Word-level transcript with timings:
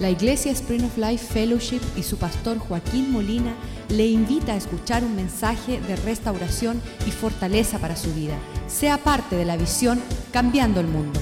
La 0.00 0.08
Iglesia 0.08 0.50
Spring 0.52 0.82
of 0.86 0.96
Life 0.96 1.26
Fellowship 1.30 1.82
y 1.94 2.02
su 2.02 2.16
pastor 2.16 2.58
Joaquín 2.58 3.12
Molina 3.12 3.54
le 3.90 4.06
invita 4.06 4.54
a 4.54 4.56
escuchar 4.56 5.04
un 5.04 5.14
mensaje 5.14 5.78
de 5.78 5.94
restauración 5.94 6.80
y 7.06 7.10
fortaleza 7.10 7.78
para 7.78 7.94
su 7.96 8.10
vida. 8.14 8.34
Sea 8.66 8.96
parte 8.96 9.36
de 9.36 9.44
la 9.44 9.58
visión 9.58 10.00
Cambiando 10.32 10.80
el 10.80 10.86
Mundo. 10.86 11.20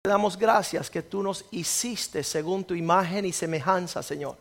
Te 0.00 0.08
damos 0.08 0.38
gracias 0.38 0.88
que 0.88 1.02
tú 1.02 1.22
nos 1.22 1.44
hiciste 1.50 2.22
según 2.22 2.64
tu 2.64 2.74
imagen 2.74 3.26
y 3.26 3.32
semejanza, 3.32 4.02
Señor. 4.02 4.38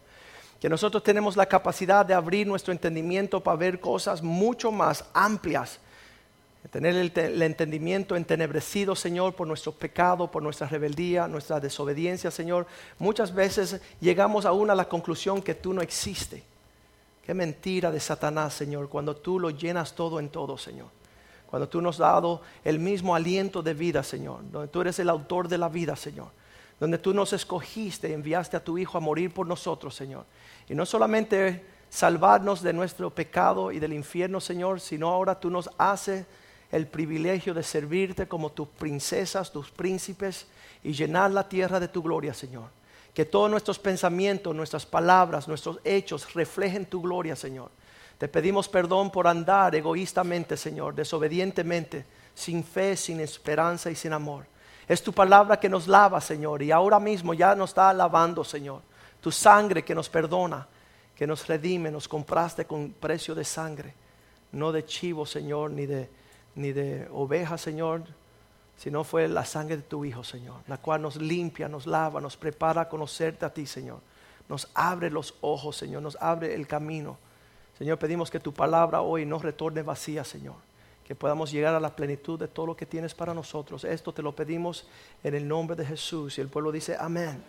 Que 0.61 0.69
nosotros 0.69 1.03
tenemos 1.03 1.35
la 1.35 1.45
capacidad 1.45 2.05
de 2.05 2.13
abrir 2.13 2.47
nuestro 2.47 2.71
entendimiento 2.71 3.43
para 3.43 3.57
ver 3.57 3.81
cosas 3.81 4.23
mucho 4.23 4.71
más 4.71 5.03
amplias 5.13 5.81
tener 6.69 6.95
el, 6.95 7.41
entendimiento 7.41 8.15
entenebrecido, 8.15 8.95
Señor, 8.95 9.33
por 9.33 9.47
nuestro 9.47 9.71
pecado, 9.71 10.29
por 10.29 10.43
nuestra 10.43 10.67
rebeldía, 10.67 11.27
nuestra 11.27 11.59
desobediencia, 11.59 12.29
Señor. 12.29 12.67
Muchas 12.99 13.33
veces 13.33 13.81
llegamos 13.99 14.45
aún 14.45 14.69
a 14.69 14.75
la 14.75 14.85
conclusión 14.85 15.41
que 15.41 15.55
tú 15.55 15.73
no 15.73 15.81
existes. 15.81 16.43
Qué 17.25 17.33
mentira 17.33 17.91
de 17.91 17.99
Satanás, 17.99 18.53
Señor, 18.53 18.89
cuando 18.89 19.15
tú 19.15 19.39
lo 19.39 19.49
llenas 19.49 19.95
todo 19.95 20.19
en 20.19 20.29
todo, 20.29 20.57
Señor. 20.57 20.87
Cuando 21.47 21.67
tú 21.67 21.81
nos 21.81 21.95
has 21.95 21.99
dado 21.99 22.41
el 22.63 22.79
mismo 22.79 23.15
aliento 23.15 23.61
de 23.61 23.73
vida, 23.73 24.03
Señor. 24.03 24.39
Donde 24.51 24.67
tú 24.67 24.81
eres 24.81 24.99
el 24.99 25.09
autor 25.09 25.47
de 25.47 25.57
la 25.57 25.67
vida, 25.67 25.95
Señor. 25.95 26.29
Donde 26.79 26.97
tú 26.97 27.13
nos 27.13 27.33
escogiste 27.33 28.09
y 28.09 28.13
enviaste 28.13 28.55
a 28.55 28.63
tu 28.63 28.77
Hijo 28.77 28.97
a 28.97 29.01
morir 29.01 29.33
por 29.33 29.45
nosotros, 29.45 29.93
Señor. 29.93 30.25
Y 30.69 30.75
no 30.75 30.85
solamente 30.85 31.65
salvarnos 31.89 32.61
de 32.61 32.71
nuestro 32.71 33.09
pecado 33.09 33.71
y 33.71 33.79
del 33.79 33.93
infierno, 33.93 34.39
Señor, 34.39 34.79
sino 34.79 35.09
ahora 35.09 35.39
tú 35.39 35.49
nos 35.49 35.69
haces 35.77 36.25
el 36.71 36.87
privilegio 36.87 37.53
de 37.53 37.63
servirte 37.63 38.27
como 38.27 38.51
tus 38.51 38.67
princesas, 38.67 39.51
tus 39.51 39.69
príncipes 39.69 40.47
y 40.83 40.93
llenar 40.93 41.31
la 41.31 41.47
tierra 41.47 41.79
de 41.79 41.89
tu 41.89 42.01
gloria, 42.01 42.33
Señor. 42.33 42.69
Que 43.13 43.25
todos 43.25 43.51
nuestros 43.51 43.77
pensamientos, 43.77 44.55
nuestras 44.55 44.85
palabras, 44.85 45.47
nuestros 45.47 45.79
hechos 45.83 46.33
reflejen 46.33 46.85
tu 46.85 47.01
gloria, 47.01 47.35
Señor. 47.35 47.69
Te 48.17 48.27
pedimos 48.27 48.69
perdón 48.69 49.11
por 49.11 49.27
andar 49.27 49.75
egoístamente, 49.75 50.55
Señor, 50.55 50.95
desobedientemente, 50.95 52.05
sin 52.33 52.63
fe, 52.63 52.95
sin 52.95 53.19
esperanza 53.19 53.91
y 53.91 53.95
sin 53.95 54.13
amor. 54.13 54.45
Es 54.87 55.03
tu 55.03 55.11
palabra 55.11 55.59
que 55.59 55.67
nos 55.67 55.87
lava, 55.87 56.21
Señor, 56.21 56.61
y 56.61 56.71
ahora 56.71 56.99
mismo 56.99 57.33
ya 57.33 57.53
nos 57.53 57.71
está 57.71 57.91
lavando, 57.93 58.43
Señor. 58.43 58.81
Tu 59.19 59.31
sangre 59.31 59.83
que 59.83 59.95
nos 59.95 60.07
perdona, 60.07 60.67
que 61.15 61.27
nos 61.27 61.47
redime, 61.47 61.91
nos 61.91 62.07
compraste 62.07 62.65
con 62.65 62.91
precio 62.93 63.35
de 63.35 63.43
sangre, 63.43 63.93
no 64.53 64.71
de 64.71 64.85
chivo, 64.85 65.25
Señor, 65.25 65.71
ni 65.71 65.85
de 65.85 66.09
ni 66.55 66.71
de 66.71 67.07
oveja, 67.11 67.57
Señor, 67.57 68.03
sino 68.77 69.03
fue 69.03 69.27
la 69.27 69.45
sangre 69.45 69.77
de 69.77 69.83
tu 69.83 70.03
Hijo, 70.05 70.23
Señor, 70.23 70.57
la 70.67 70.77
cual 70.77 71.01
nos 71.01 71.15
limpia, 71.15 71.69
nos 71.69 71.85
lava, 71.85 72.19
nos 72.19 72.35
prepara 72.35 72.81
a 72.81 72.89
conocerte 72.89 73.45
a 73.45 73.53
ti, 73.53 73.65
Señor. 73.65 73.99
Nos 74.49 74.67
abre 74.73 75.09
los 75.09 75.35
ojos, 75.41 75.77
Señor, 75.77 76.01
nos 76.01 76.17
abre 76.19 76.53
el 76.55 76.67
camino. 76.67 77.17
Señor, 77.77 77.97
pedimos 77.97 78.29
que 78.29 78.39
tu 78.39 78.53
palabra 78.53 79.01
hoy 79.01 79.25
no 79.25 79.39
retorne 79.39 79.81
vacía, 79.81 80.23
Señor. 80.23 80.55
Que 81.05 81.15
podamos 81.15 81.51
llegar 81.51 81.73
a 81.73 81.79
la 81.79 81.95
plenitud 81.95 82.39
de 82.39 82.47
todo 82.47 82.65
lo 82.65 82.75
que 82.75 82.85
tienes 82.85 83.13
para 83.13 83.33
nosotros. 83.33 83.83
Esto 83.83 84.13
te 84.13 84.21
lo 84.21 84.35
pedimos 84.35 84.87
en 85.23 85.35
el 85.35 85.47
nombre 85.47 85.75
de 85.75 85.85
Jesús. 85.85 86.37
Y 86.37 86.41
el 86.41 86.47
pueblo 86.47 86.71
dice, 86.71 86.97
amén. 86.99 87.41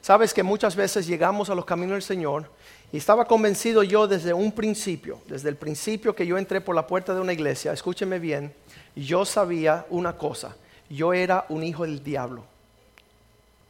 Sabes 0.00 0.32
que 0.32 0.42
muchas 0.42 0.76
veces 0.76 1.06
llegamos 1.06 1.50
a 1.50 1.54
los 1.54 1.64
caminos 1.64 1.94
del 1.94 2.02
Señor 2.02 2.48
y 2.92 2.98
estaba 2.98 3.24
convencido 3.24 3.82
yo 3.82 4.06
desde 4.06 4.32
un 4.32 4.52
principio, 4.52 5.20
desde 5.26 5.48
el 5.48 5.56
principio 5.56 6.14
que 6.14 6.26
yo 6.26 6.38
entré 6.38 6.60
por 6.60 6.74
la 6.74 6.86
puerta 6.86 7.14
de 7.14 7.20
una 7.20 7.32
iglesia, 7.32 7.72
escúcheme 7.72 8.18
bien, 8.18 8.54
yo 8.94 9.24
sabía 9.24 9.86
una 9.90 10.16
cosa, 10.16 10.56
yo 10.88 11.12
era 11.12 11.46
un 11.48 11.62
hijo 11.62 11.84
del 11.84 12.02
diablo. 12.02 12.44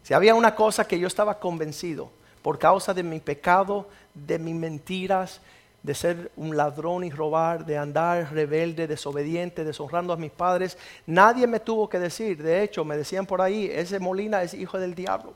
Si 0.03 0.15
había 0.15 0.35
una 0.35 0.55
cosa 0.55 0.87
que 0.87 0.99
yo 0.99 1.09
estaba 1.09 1.39
convencido, 1.39 2.11
por 2.43 2.59
causa 2.59 2.95
de 2.95 3.03
mi 3.03 3.19
pecado, 3.19 3.89
de 4.15 4.39
mis 4.39 4.55
mentiras, 4.55 5.41
de 5.83 5.95
ser 5.95 6.31
un 6.37 6.57
ladrón 6.57 7.05
y 7.05 7.11
robar, 7.11 7.65
de 7.65 7.79
andar 7.79 8.33
rebelde, 8.33 8.87
desobediente, 8.87 9.65
deshonrando 9.65 10.13
a 10.13 10.17
mis 10.17 10.31
padres, 10.31 10.77
nadie 11.07 11.47
me 11.47 11.59
tuvo 11.59 11.89
que 11.89 11.99
decir, 11.99 12.43
de 12.43 12.63
hecho 12.63 12.85
me 12.85 12.97
decían 12.97 13.25
por 13.25 13.41
ahí, 13.41 13.71
ese 13.73 13.99
Molina 13.99 14.43
es 14.43 14.55
hijo 14.55 14.79
del 14.79 14.95
diablo, 14.95 15.33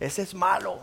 ese 0.00 0.22
es 0.22 0.34
malo, 0.34 0.80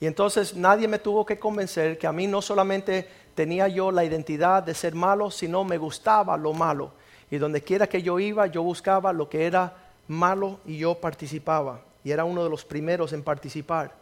y 0.00 0.06
entonces 0.06 0.54
nadie 0.54 0.86
me 0.86 0.98
tuvo 0.98 1.26
que 1.26 1.38
convencer 1.38 1.98
que 1.98 2.06
a 2.06 2.12
mí 2.12 2.26
no 2.26 2.40
solamente 2.40 3.08
tenía 3.34 3.68
yo 3.68 3.90
la 3.90 4.04
identidad 4.04 4.62
de 4.62 4.74
ser 4.74 4.94
malo, 4.94 5.30
sino 5.30 5.64
me 5.64 5.78
gustaba 5.78 6.36
lo 6.36 6.52
malo. 6.52 6.92
Y 7.30 7.38
donde 7.38 7.62
quiera 7.62 7.88
que 7.88 8.02
yo 8.02 8.18
iba, 8.18 8.46
yo 8.46 8.62
buscaba 8.62 9.12
lo 9.12 9.28
que 9.28 9.44
era 9.44 9.74
malo 10.06 10.60
y 10.64 10.78
yo 10.78 10.94
participaba. 10.94 11.80
Y 12.04 12.12
era 12.12 12.24
uno 12.24 12.44
de 12.44 12.50
los 12.50 12.64
primeros 12.64 13.12
en 13.12 13.22
participar. 13.22 13.92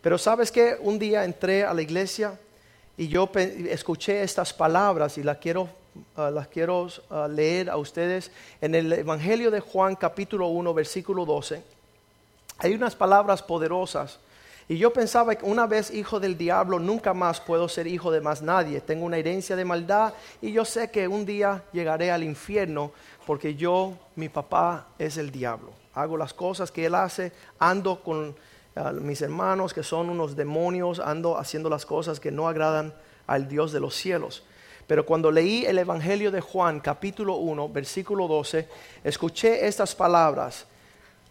Pero 0.00 0.16
sabes 0.16 0.50
que 0.50 0.76
un 0.80 0.98
día 0.98 1.24
entré 1.24 1.64
a 1.64 1.74
la 1.74 1.82
iglesia 1.82 2.38
y 2.96 3.08
yo 3.08 3.28
escuché 3.68 4.22
estas 4.22 4.52
palabras 4.52 5.18
y 5.18 5.22
las 5.22 5.38
quiero, 5.38 5.68
ah, 6.16 6.30
las 6.30 6.46
quiero 6.48 6.88
ah, 7.10 7.28
leer 7.28 7.68
a 7.68 7.76
ustedes 7.76 8.30
en 8.60 8.74
el 8.74 8.92
Evangelio 8.92 9.50
de 9.50 9.60
Juan 9.60 9.96
capítulo 9.96 10.48
1 10.48 10.72
versículo 10.74 11.24
12. 11.24 11.62
Hay 12.58 12.74
unas 12.74 12.94
palabras 12.94 13.42
poderosas 13.42 14.18
y 14.68 14.78
yo 14.78 14.92
pensaba 14.92 15.34
que 15.34 15.44
una 15.44 15.66
vez 15.66 15.90
hijo 15.92 16.20
del 16.20 16.38
diablo, 16.38 16.78
nunca 16.78 17.14
más 17.14 17.40
puedo 17.40 17.68
ser 17.68 17.86
hijo 17.86 18.10
de 18.10 18.20
más 18.20 18.42
nadie. 18.42 18.80
Tengo 18.80 19.04
una 19.04 19.18
herencia 19.18 19.56
de 19.56 19.64
maldad 19.64 20.14
y 20.40 20.52
yo 20.52 20.64
sé 20.64 20.90
que 20.90 21.08
un 21.08 21.26
día 21.26 21.64
llegaré 21.72 22.10
al 22.10 22.22
infierno 22.22 22.92
porque 23.26 23.54
yo, 23.54 23.94
mi 24.16 24.28
papá, 24.28 24.86
es 24.98 25.16
el 25.16 25.30
diablo. 25.30 25.72
Hago 25.94 26.16
las 26.16 26.32
cosas 26.32 26.70
que 26.70 26.86
él 26.86 26.94
hace, 26.94 27.32
ando 27.58 28.02
con 28.02 28.34
ah, 28.76 28.92
mis 28.92 29.20
hermanos 29.20 29.74
que 29.74 29.82
son 29.82 30.08
unos 30.08 30.36
demonios, 30.36 31.00
ando 31.00 31.38
haciendo 31.38 31.68
las 31.68 31.84
cosas 31.84 32.20
que 32.20 32.30
no 32.30 32.48
agradan 32.48 32.94
al 33.26 33.48
Dios 33.48 33.72
de 33.72 33.80
los 33.80 33.94
cielos. 33.94 34.44
Pero 34.86 35.04
cuando 35.04 35.30
leí 35.30 35.64
el 35.64 35.78
Evangelio 35.78 36.30
de 36.30 36.40
Juan, 36.40 36.80
capítulo 36.80 37.36
1, 37.36 37.68
versículo 37.68 38.28
12, 38.28 38.68
escuché 39.04 39.66
estas 39.66 39.94
palabras. 39.94 40.66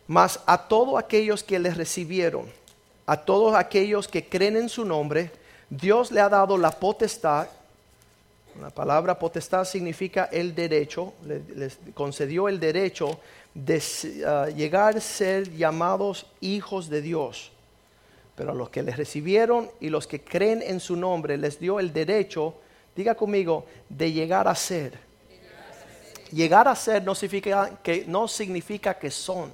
Mas 0.08 0.40
a 0.46 0.68
todos 0.68 1.00
aquellos 1.00 1.44
que 1.44 1.59
les 1.59 1.78
recibieron, 1.78 2.46
a 3.06 3.18
todos 3.18 3.56
aquellos 3.56 4.08
que 4.08 4.28
creen 4.28 4.58
en 4.58 4.70
su 4.70 4.86
nombre, 4.86 5.32
Dios 5.70 6.12
le 6.12 6.22
ha 6.22 6.30
dado 6.30 6.58
la 6.58 6.72
potestad. 6.72 7.48
La 8.60 8.70
palabra 8.70 9.18
potestad 9.18 9.64
significa 9.64 10.26
el 10.32 10.54
derecho, 10.54 11.14
les 11.26 11.80
concedió 11.94 12.50
el 12.50 12.60
derecho 12.60 13.20
de 13.54 13.82
ah, 14.26 14.48
llegar 14.50 14.98
a 14.98 15.02
ser 15.02 15.50
llamados 15.56 16.26
hijos 16.42 16.90
de 16.90 17.02
Dios. 17.02 17.52
Pero 18.36 18.52
a 18.52 18.56
los 18.56 18.70
que 18.70 18.84
les 18.84 18.98
recibieron 18.98 19.70
y 19.80 19.90
los 19.90 20.08
que 20.08 20.22
creen 20.22 20.62
en 20.62 20.80
su 20.80 20.96
nombre 20.96 21.38
les 21.38 21.60
dio 21.60 21.80
el 21.80 21.94
derecho, 21.94 22.56
diga 22.96 23.16
conmigo, 23.16 23.66
de 23.88 24.12
llegar 24.12 24.48
a 24.48 24.56
ser. 24.56 24.98
Llegar 26.32 26.68
a 26.68 26.76
ser 26.76 27.04
no 27.04 27.14
significa 27.14 27.80
que, 27.84 28.06
no 28.08 28.28
significa 28.28 28.98
que 28.98 29.12
son. 29.12 29.54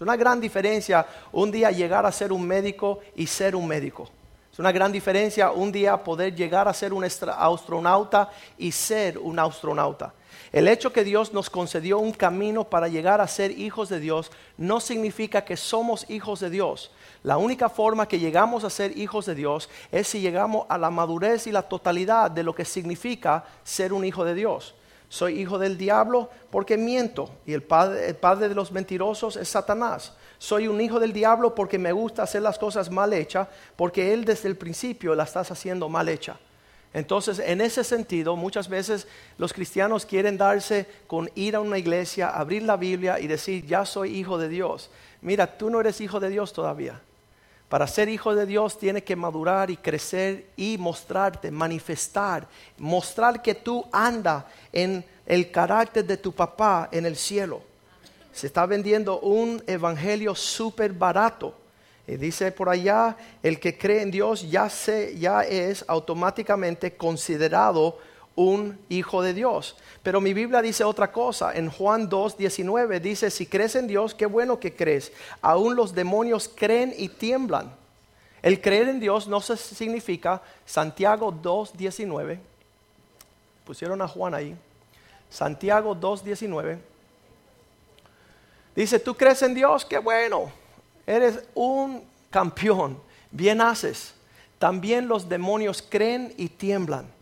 Es 0.00 0.02
una 0.02 0.16
gran 0.16 0.40
diferencia 0.40 1.06
un 1.30 1.50
día 1.50 1.70
llegar 1.70 2.06
a 2.06 2.10
ser 2.10 2.32
un 2.32 2.46
médico 2.46 3.00
y 3.14 3.26
ser 3.26 3.54
un 3.54 3.68
médico. 3.68 4.08
Es 4.50 4.58
una 4.58 4.72
gran 4.72 4.90
diferencia 4.90 5.50
un 5.50 5.70
día 5.70 6.02
poder 6.02 6.34
llegar 6.34 6.66
a 6.66 6.72
ser 6.72 6.94
un 6.94 7.04
astronauta 7.04 8.30
y 8.56 8.72
ser 8.72 9.18
un 9.18 9.38
astronauta. 9.38 10.14
El 10.52 10.68
hecho 10.68 10.90
que 10.90 11.04
Dios 11.04 11.34
nos 11.34 11.50
concedió 11.50 11.98
un 11.98 12.12
camino 12.12 12.64
para 12.64 12.88
llegar 12.88 13.20
a 13.20 13.28
ser 13.28 13.50
hijos 13.50 13.90
de 13.90 14.00
Dios 14.00 14.32
no 14.56 14.80
significa 14.80 15.44
que 15.44 15.58
somos 15.58 16.08
hijos 16.08 16.40
de 16.40 16.48
Dios. 16.48 16.92
La 17.22 17.36
única 17.36 17.68
forma 17.68 18.08
que 18.08 18.18
llegamos 18.18 18.64
a 18.64 18.70
ser 18.70 18.96
hijos 18.96 19.26
de 19.26 19.34
Dios 19.34 19.68
es 19.92 20.08
si 20.08 20.22
llegamos 20.22 20.64
a 20.70 20.78
la 20.78 20.88
madurez 20.88 21.46
y 21.46 21.52
la 21.52 21.68
totalidad 21.68 22.30
de 22.30 22.42
lo 22.42 22.54
que 22.54 22.64
significa 22.64 23.44
ser 23.64 23.92
un 23.92 24.06
hijo 24.06 24.24
de 24.24 24.32
Dios 24.32 24.74
soy 25.10 25.40
hijo 25.40 25.58
del 25.58 25.76
diablo 25.76 26.30
porque 26.52 26.76
miento 26.76 27.30
y 27.44 27.52
el 27.52 27.64
padre, 27.64 28.14
padre 28.14 28.48
de 28.48 28.54
los 28.54 28.70
mentirosos 28.70 29.34
es 29.34 29.48
Satanás. 29.48 30.12
Soy 30.38 30.68
un 30.68 30.80
hijo 30.80 31.00
del 31.00 31.12
diablo 31.12 31.52
porque 31.52 31.80
me 31.80 31.90
gusta 31.90 32.22
hacer 32.22 32.42
las 32.42 32.60
cosas 32.60 32.90
mal 32.90 33.12
hechas, 33.12 33.48
porque 33.74 34.14
él 34.14 34.24
desde 34.24 34.48
el 34.48 34.56
principio 34.56 35.16
las 35.16 35.30
estás 35.30 35.50
haciendo 35.50 35.88
mal 35.88 36.08
hechas. 36.08 36.36
Entonces, 36.92 37.40
en 37.40 37.60
ese 37.60 37.82
sentido, 37.82 38.36
muchas 38.36 38.68
veces 38.68 39.08
los 39.36 39.52
cristianos 39.52 40.06
quieren 40.06 40.38
darse 40.38 40.86
con 41.08 41.28
ir 41.34 41.56
a 41.56 41.60
una 41.60 41.78
iglesia, 41.78 42.28
abrir 42.28 42.62
la 42.62 42.76
Biblia 42.76 43.18
y 43.18 43.26
decir, 43.26 43.66
ya 43.66 43.84
soy 43.84 44.16
hijo 44.16 44.38
de 44.38 44.48
Dios. 44.48 44.90
Mira, 45.22 45.58
tú 45.58 45.70
no 45.70 45.80
eres 45.80 46.00
hijo 46.00 46.20
de 46.20 46.28
Dios 46.28 46.52
todavía. 46.52 47.00
Para 47.70 47.86
ser 47.86 48.08
hijo 48.08 48.34
de 48.34 48.46
Dios 48.46 48.76
tiene 48.76 49.04
que 49.04 49.14
madurar 49.14 49.70
y 49.70 49.76
crecer 49.76 50.46
y 50.56 50.76
mostrarte, 50.76 51.52
manifestar, 51.52 52.48
mostrar 52.76 53.40
que 53.40 53.54
tú 53.54 53.86
andas 53.92 54.44
en 54.72 55.04
el 55.24 55.52
carácter 55.52 56.04
de 56.04 56.16
tu 56.16 56.32
papá 56.32 56.88
en 56.90 57.06
el 57.06 57.14
cielo. 57.14 57.62
Se 58.32 58.48
está 58.48 58.66
vendiendo 58.66 59.20
un 59.20 59.62
evangelio 59.68 60.34
súper 60.34 60.92
barato. 60.92 61.54
Y 62.08 62.16
dice 62.16 62.50
por 62.50 62.68
allá, 62.68 63.16
el 63.40 63.60
que 63.60 63.78
cree 63.78 64.02
en 64.02 64.10
Dios 64.10 64.50
ya, 64.50 64.68
se, 64.68 65.16
ya 65.16 65.42
es 65.42 65.84
automáticamente 65.86 66.96
considerado 66.96 67.98
un 68.40 68.78
hijo 68.88 69.22
de 69.22 69.34
Dios. 69.34 69.76
Pero 70.02 70.18
mi 70.18 70.32
Biblia 70.32 70.62
dice 70.62 70.82
otra 70.82 71.12
cosa. 71.12 71.54
En 71.54 71.70
Juan 71.70 72.08
2, 72.08 72.38
19 72.38 72.98
dice, 72.98 73.30
si 73.30 73.44
crees 73.44 73.76
en 73.76 73.86
Dios, 73.86 74.14
qué 74.14 74.24
bueno 74.24 74.58
que 74.58 74.74
crees. 74.74 75.12
Aún 75.42 75.76
los 75.76 75.94
demonios 75.94 76.50
creen 76.54 76.94
y 76.96 77.10
tiemblan. 77.10 77.70
El 78.40 78.62
creer 78.62 78.88
en 78.88 78.98
Dios 78.98 79.28
no 79.28 79.42
significa 79.42 80.40
Santiago 80.64 81.30
2, 81.30 81.76
19. 81.76 82.40
Pusieron 83.66 84.00
a 84.00 84.08
Juan 84.08 84.32
ahí. 84.32 84.56
Santiago 85.28 85.94
2, 85.94 86.24
19. 86.24 86.78
Dice, 88.74 88.98
tú 89.00 89.14
crees 89.14 89.42
en 89.42 89.52
Dios, 89.52 89.84
qué 89.84 89.98
bueno. 89.98 90.50
Eres 91.06 91.40
un 91.54 92.02
campeón. 92.30 92.98
Bien 93.30 93.60
haces. 93.60 94.14
También 94.58 95.08
los 95.08 95.28
demonios 95.28 95.84
creen 95.86 96.32
y 96.38 96.48
tiemblan. 96.48 97.19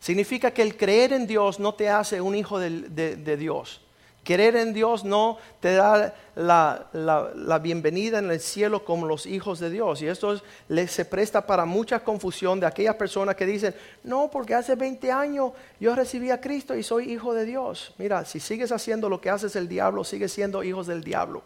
Significa 0.00 0.50
que 0.50 0.62
el 0.62 0.76
creer 0.78 1.12
en 1.12 1.26
Dios 1.26 1.60
no 1.60 1.74
te 1.74 1.90
hace 1.90 2.22
un 2.22 2.34
hijo 2.34 2.58
de, 2.58 3.36
Dios. 3.36 3.82
Creer 4.24 4.56
en 4.56 4.72
Dios 4.72 5.04
no 5.04 5.38
te 5.60 5.74
da 5.74 6.14
la, 6.34 7.60
bienvenida 7.62 8.18
en 8.18 8.30
el 8.30 8.40
cielo 8.40 8.82
como 8.82 9.06
los 9.06 9.26
hijos 9.26 9.60
de 9.60 9.68
Dios. 9.68 10.00
Y 10.00 10.06
esto 10.06 10.40
se 10.88 11.04
presta 11.04 11.46
para 11.46 11.66
mucha 11.66 12.00
confusión 12.00 12.58
de 12.60 12.66
aquellas 12.66 12.94
personas 12.96 13.36
que 13.36 13.44
dicen, 13.44 13.74
no, 14.02 14.30
porque 14.30 14.54
hace 14.54 14.74
20 14.74 15.12
años 15.12 15.52
yo 15.78 15.94
recibí 15.94 16.30
a 16.30 16.40
Cristo 16.40 16.74
y 16.74 16.82
soy 16.82 17.12
hijo 17.12 17.34
de 17.34 17.44
Dios. 17.44 17.94
Mira, 17.98 18.24
si 18.24 18.40
sigues 18.40 18.72
haciendo 18.72 19.10
lo 19.10 19.20
que 19.20 19.28
haces 19.28 19.54
el 19.54 19.68
diablo, 19.68 20.02
sigues 20.04 20.32
siendo 20.32 20.64
hijos 20.64 20.86
del 20.86 21.04
diablo. 21.04 21.42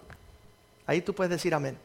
Ahí 0.87 1.01
tú 1.01 1.13
puedes 1.13 1.31
decir 1.31 1.55
amén 1.55 1.77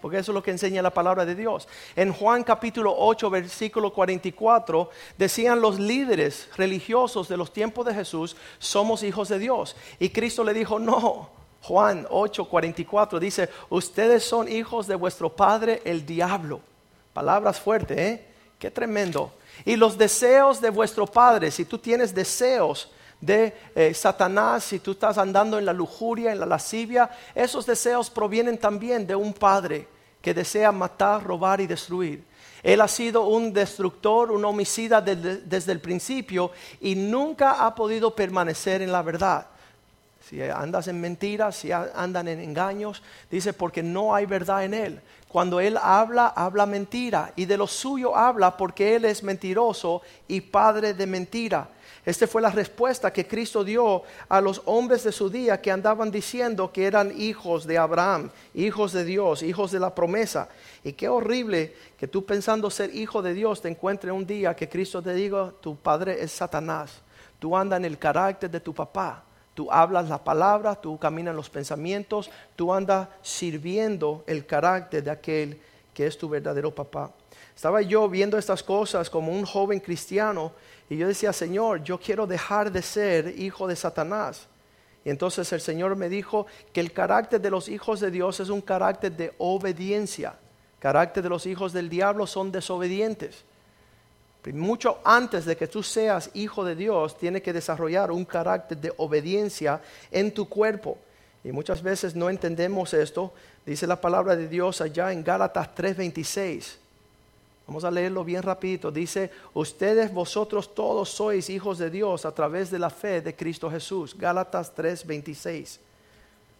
porque 0.00 0.18
eso 0.18 0.32
es 0.32 0.34
lo 0.34 0.42
que 0.42 0.50
enseña 0.50 0.82
la 0.82 0.94
palabra 0.94 1.24
de 1.24 1.34
Dios. 1.34 1.68
En 1.96 2.12
Juan 2.12 2.42
capítulo 2.42 2.94
8, 2.96 3.30
versículo 3.30 3.92
44, 3.92 4.90
decían 5.18 5.60
los 5.60 5.78
líderes 5.78 6.48
religiosos 6.56 7.28
de 7.28 7.36
los 7.36 7.52
tiempos 7.52 7.86
de 7.86 7.94
Jesús, 7.94 8.36
somos 8.58 9.02
hijos 9.02 9.28
de 9.28 9.38
Dios. 9.38 9.76
Y 9.98 10.10
Cristo 10.10 10.44
le 10.44 10.54
dijo, 10.54 10.78
no. 10.78 11.30
Juan 11.62 12.06
8, 12.08 12.46
44 12.46 13.20
dice, 13.20 13.50
ustedes 13.68 14.24
son 14.24 14.48
hijos 14.48 14.86
de 14.86 14.94
vuestro 14.94 15.30
padre 15.30 15.82
el 15.84 16.06
diablo. 16.06 16.60
Palabras 17.12 17.60
fuertes, 17.60 17.98
¿eh? 17.98 18.26
Qué 18.58 18.70
tremendo. 18.70 19.32
Y 19.64 19.76
los 19.76 19.98
deseos 19.98 20.60
de 20.60 20.70
vuestro 20.70 21.06
padre, 21.06 21.50
si 21.50 21.64
tú 21.64 21.78
tienes 21.78 22.14
deseos, 22.14 22.90
de 23.20 23.54
eh, 23.74 23.92
Satanás, 23.94 24.64
si 24.64 24.78
tú 24.78 24.92
estás 24.92 25.18
andando 25.18 25.58
en 25.58 25.66
la 25.66 25.72
lujuria, 25.72 26.32
en 26.32 26.40
la 26.40 26.46
lascivia, 26.46 27.10
esos 27.34 27.66
deseos 27.66 28.10
provienen 28.10 28.58
también 28.58 29.06
de 29.06 29.14
un 29.14 29.32
padre 29.32 29.86
que 30.22 30.34
desea 30.34 30.72
matar, 30.72 31.22
robar 31.22 31.60
y 31.60 31.66
destruir. 31.66 32.24
Él 32.62 32.80
ha 32.80 32.88
sido 32.88 33.26
un 33.26 33.52
destructor, 33.52 34.30
un 34.30 34.44
homicida 34.44 35.00
desde 35.00 35.72
el 35.72 35.80
principio 35.80 36.50
y 36.80 36.94
nunca 36.94 37.64
ha 37.64 37.74
podido 37.74 38.14
permanecer 38.14 38.82
en 38.82 38.92
la 38.92 39.02
verdad. 39.02 39.46
Si 40.28 40.42
andas 40.42 40.86
en 40.88 41.00
mentiras, 41.00 41.56
si 41.56 41.72
andan 41.72 42.28
en 42.28 42.40
engaños, 42.40 43.02
dice 43.30 43.52
porque 43.52 43.82
no 43.82 44.14
hay 44.14 44.26
verdad 44.26 44.64
en 44.64 44.74
él. 44.74 45.00
Cuando 45.28 45.60
él 45.60 45.78
habla, 45.80 46.28
habla 46.28 46.66
mentira 46.66 47.32
y 47.36 47.46
de 47.46 47.56
lo 47.56 47.66
suyo 47.66 48.16
habla 48.16 48.56
porque 48.56 48.96
él 48.96 49.04
es 49.04 49.22
mentiroso 49.22 50.02
y 50.28 50.40
padre 50.40 50.92
de 50.92 51.06
mentira. 51.06 51.68
Esta 52.04 52.26
fue 52.26 52.40
la 52.42 52.50
respuesta 52.50 53.12
que 53.12 53.26
Cristo 53.26 53.62
dio 53.62 54.02
a 54.28 54.40
los 54.40 54.62
hombres 54.64 55.04
de 55.04 55.12
su 55.12 55.28
día 55.28 55.60
que 55.60 55.70
andaban 55.70 56.10
diciendo 56.10 56.72
que 56.72 56.86
eran 56.86 57.12
hijos 57.20 57.66
de 57.66 57.78
Abraham, 57.78 58.30
hijos 58.54 58.92
de 58.92 59.04
Dios, 59.04 59.42
hijos 59.42 59.70
de 59.70 59.80
la 59.80 59.94
promesa. 59.94 60.48
Y 60.82 60.94
qué 60.94 61.08
horrible 61.08 61.76
que 61.98 62.08
tú 62.08 62.24
pensando 62.24 62.70
ser 62.70 62.94
hijo 62.94 63.20
de 63.22 63.34
Dios 63.34 63.60
te 63.60 63.68
encuentres 63.68 64.12
un 64.12 64.26
día 64.26 64.56
que 64.56 64.68
Cristo 64.68 65.02
te 65.02 65.12
diga, 65.12 65.52
tu 65.60 65.76
padre 65.76 66.22
es 66.22 66.32
Satanás. 66.32 67.02
Tú 67.38 67.56
andas 67.56 67.78
en 67.78 67.84
el 67.84 67.98
carácter 67.98 68.50
de 68.50 68.60
tu 68.60 68.74
papá. 68.74 69.24
Tú 69.60 69.70
hablas 69.70 70.08
la 70.08 70.24
palabra, 70.24 70.74
tú 70.74 70.98
caminas 70.98 71.36
los 71.36 71.50
pensamientos, 71.50 72.30
tú 72.56 72.72
andas 72.72 73.08
sirviendo 73.20 74.24
el 74.26 74.46
carácter 74.46 75.04
de 75.04 75.10
aquel 75.10 75.60
que 75.92 76.06
es 76.06 76.16
tu 76.16 76.30
verdadero 76.30 76.74
papá. 76.74 77.10
Estaba 77.54 77.82
yo 77.82 78.08
viendo 78.08 78.38
estas 78.38 78.62
cosas 78.62 79.10
como 79.10 79.30
un 79.30 79.44
joven 79.44 79.78
cristiano 79.78 80.52
y 80.88 80.96
yo 80.96 81.06
decía, 81.06 81.34
Señor, 81.34 81.84
yo 81.84 82.00
quiero 82.00 82.26
dejar 82.26 82.72
de 82.72 82.80
ser 82.80 83.38
hijo 83.38 83.68
de 83.68 83.76
Satanás. 83.76 84.46
Y 85.04 85.10
entonces 85.10 85.52
el 85.52 85.60
Señor 85.60 85.94
me 85.94 86.08
dijo 86.08 86.46
que 86.72 86.80
el 86.80 86.94
carácter 86.94 87.38
de 87.38 87.50
los 87.50 87.68
hijos 87.68 88.00
de 88.00 88.10
Dios 88.10 88.40
es 88.40 88.48
un 88.48 88.62
carácter 88.62 89.12
de 89.12 89.34
obediencia. 89.36 90.36
Carácter 90.78 91.22
de 91.22 91.28
los 91.28 91.44
hijos 91.44 91.74
del 91.74 91.90
diablo 91.90 92.26
son 92.26 92.50
desobedientes. 92.50 93.44
Mucho 94.52 94.98
antes 95.04 95.44
de 95.44 95.56
que 95.56 95.66
tú 95.66 95.82
seas 95.82 96.30
hijo 96.34 96.64
de 96.64 96.74
Dios, 96.74 97.16
tiene 97.18 97.42
que 97.42 97.52
desarrollar 97.52 98.10
un 98.10 98.24
carácter 98.24 98.78
de 98.78 98.92
obediencia 98.96 99.80
en 100.10 100.32
tu 100.32 100.48
cuerpo. 100.48 100.96
Y 101.44 101.52
muchas 101.52 101.82
veces 101.82 102.14
no 102.14 102.30
entendemos 102.30 102.94
esto. 102.94 103.32
Dice 103.66 103.86
la 103.86 104.00
palabra 104.00 104.36
de 104.36 104.48
Dios 104.48 104.80
allá 104.80 105.12
en 105.12 105.22
Gálatas 105.22 105.74
3:26. 105.74 106.78
Vamos 107.66 107.84
a 107.84 107.90
leerlo 107.90 108.24
bien 108.24 108.42
rapidito. 108.42 108.90
Dice, 108.90 109.30
ustedes 109.54 110.12
vosotros 110.12 110.74
todos 110.74 111.08
sois 111.08 111.48
hijos 111.50 111.78
de 111.78 111.88
Dios 111.88 112.24
a 112.24 112.32
través 112.32 112.70
de 112.70 112.78
la 112.78 112.90
fe 112.90 113.20
de 113.20 113.36
Cristo 113.36 113.70
Jesús. 113.70 114.16
Gálatas 114.18 114.74
3:26. 114.74 115.78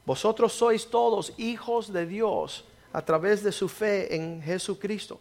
Vosotros 0.04 0.52
sois 0.52 0.88
todos 0.88 1.32
hijos 1.38 1.92
de 1.92 2.06
Dios 2.06 2.64
a 2.92 3.02
través 3.02 3.42
de 3.42 3.52
su 3.52 3.68
fe 3.68 4.14
en 4.14 4.42
Jesucristo. 4.42 5.18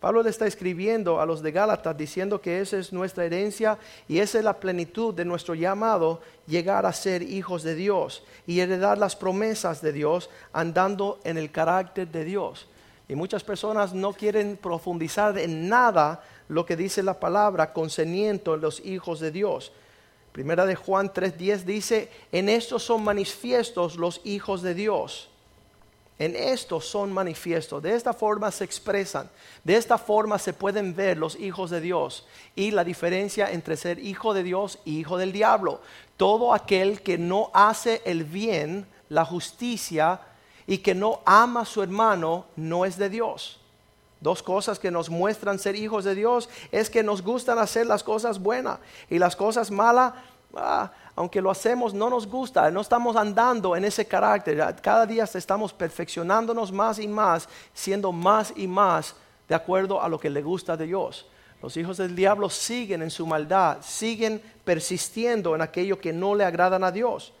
Pablo 0.00 0.22
le 0.22 0.30
está 0.30 0.46
escribiendo 0.46 1.20
a 1.20 1.26
los 1.26 1.42
de 1.42 1.50
Gálatas 1.50 1.96
diciendo 1.96 2.40
que 2.40 2.60
esa 2.60 2.78
es 2.78 2.92
nuestra 2.92 3.24
herencia 3.24 3.78
y 4.06 4.20
esa 4.20 4.38
es 4.38 4.44
la 4.44 4.60
plenitud 4.60 5.12
de 5.12 5.24
nuestro 5.24 5.54
llamado, 5.56 6.20
llegar 6.46 6.86
a 6.86 6.92
ser 6.92 7.22
hijos 7.22 7.64
de 7.64 7.74
Dios 7.74 8.22
y 8.46 8.60
heredar 8.60 8.96
las 8.96 9.16
promesas 9.16 9.82
de 9.82 9.92
Dios 9.92 10.30
andando 10.52 11.18
en 11.24 11.36
el 11.36 11.50
carácter 11.50 12.06
de 12.06 12.24
Dios. 12.24 12.68
Y 13.08 13.16
muchas 13.16 13.42
personas 13.42 13.92
no 13.92 14.12
quieren 14.12 14.56
profundizar 14.56 15.36
en 15.36 15.68
nada 15.68 16.22
lo 16.48 16.64
que 16.64 16.76
dice 16.76 17.02
la 17.02 17.18
palabra 17.18 17.72
concerniente 17.72 18.50
a 18.50 18.56
los 18.56 18.80
hijos 18.84 19.18
de 19.18 19.32
Dios. 19.32 19.72
Primera 20.30 20.64
de 20.64 20.76
Juan 20.76 21.12
3:10 21.12 21.64
dice, 21.64 22.08
en 22.30 22.48
esto 22.48 22.78
son 22.78 23.02
manifiestos 23.02 23.96
los 23.96 24.20
hijos 24.24 24.62
de 24.62 24.74
Dios. 24.74 25.30
En 26.18 26.34
esto 26.34 26.80
son 26.80 27.12
manifiestos. 27.12 27.82
De 27.82 27.94
esta 27.94 28.12
forma 28.12 28.50
se 28.50 28.64
expresan. 28.64 29.30
De 29.62 29.76
esta 29.76 29.98
forma 29.98 30.38
se 30.38 30.52
pueden 30.52 30.94
ver 30.94 31.16
los 31.16 31.36
hijos 31.36 31.70
de 31.70 31.80
Dios. 31.80 32.26
Y 32.56 32.72
la 32.72 32.84
diferencia 32.84 33.50
entre 33.50 33.76
ser 33.76 33.98
hijo 33.98 34.34
de 34.34 34.42
Dios 34.42 34.78
y 34.84 34.98
hijo 34.98 35.16
del 35.16 35.32
diablo. 35.32 35.80
Todo 36.16 36.52
aquel 36.52 37.02
que 37.02 37.18
no 37.18 37.50
hace 37.54 38.02
el 38.04 38.24
bien, 38.24 38.86
la 39.08 39.24
justicia, 39.24 40.20
y 40.68 40.78
que 40.78 40.94
no 40.94 41.20
ama 41.24 41.62
a 41.62 41.64
su 41.64 41.82
hermano 41.82 42.44
no 42.54 42.84
es 42.84 42.98
de 42.98 43.08
Dios. 43.08 43.58
Dos 44.20 44.42
cosas 44.42 44.78
que 44.78 44.90
nos 44.90 45.08
muestran 45.08 45.58
ser 45.58 45.76
hijos 45.76 46.04
de 46.04 46.14
Dios 46.14 46.50
es 46.72 46.90
que 46.90 47.02
nos 47.02 47.22
gustan 47.22 47.58
hacer 47.58 47.86
las 47.86 48.04
cosas 48.04 48.38
buenas 48.40 48.78
y 49.08 49.18
las 49.18 49.34
cosas 49.34 49.70
malas, 49.70 50.12
ah, 50.54 50.90
aunque 51.14 51.42
lo 51.42 51.50
hacemos, 51.50 51.92
no 51.92 52.08
nos 52.08 52.26
gusta, 52.26 52.70
no 52.70 52.80
estamos 52.80 53.16
andando 53.16 53.74
en 53.74 53.84
ese 53.84 54.06
carácter. 54.06 54.76
Cada 54.80 55.04
día 55.04 55.24
estamos 55.24 55.72
perfeccionándonos 55.72 56.70
más 56.70 56.98
y 56.98 57.08
más, 57.08 57.48
siendo 57.74 58.12
más 58.12 58.52
y 58.56 58.66
más 58.66 59.16
de 59.48 59.54
acuerdo 59.54 60.00
a 60.00 60.08
lo 60.08 60.18
que 60.20 60.30
le 60.30 60.42
gusta 60.42 60.76
de 60.76 60.86
Dios. 60.86 61.26
Los 61.60 61.76
hijos 61.76 61.96
del 61.96 62.14
diablo 62.14 62.48
siguen 62.50 63.02
en 63.02 63.10
su 63.10 63.26
maldad, 63.26 63.78
siguen 63.80 64.40
persistiendo 64.64 65.56
en 65.56 65.62
aquello 65.62 66.00
que 66.00 66.12
no 66.12 66.34
le 66.34 66.44
agradan 66.44 66.84
a 66.84 66.92
Dios. 66.92 67.32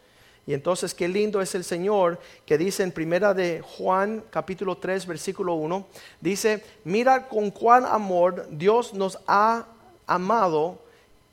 Y 0.44 0.54
entonces 0.54 0.94
qué 0.94 1.06
lindo 1.06 1.40
es 1.40 1.54
el 1.54 1.62
Señor 1.62 2.18
que 2.46 2.58
dice 2.58 2.82
en 2.82 2.90
primera 2.90 3.34
de 3.34 3.60
Juan 3.60 4.24
capítulo 4.30 4.78
3 4.78 5.06
versículo 5.06 5.54
1, 5.54 5.86
dice, 6.20 6.64
mira 6.84 7.28
con 7.28 7.50
cuán 7.50 7.84
amor 7.84 8.48
Dios 8.50 8.94
nos 8.94 9.18
ha 9.26 9.66
amado 10.06 10.80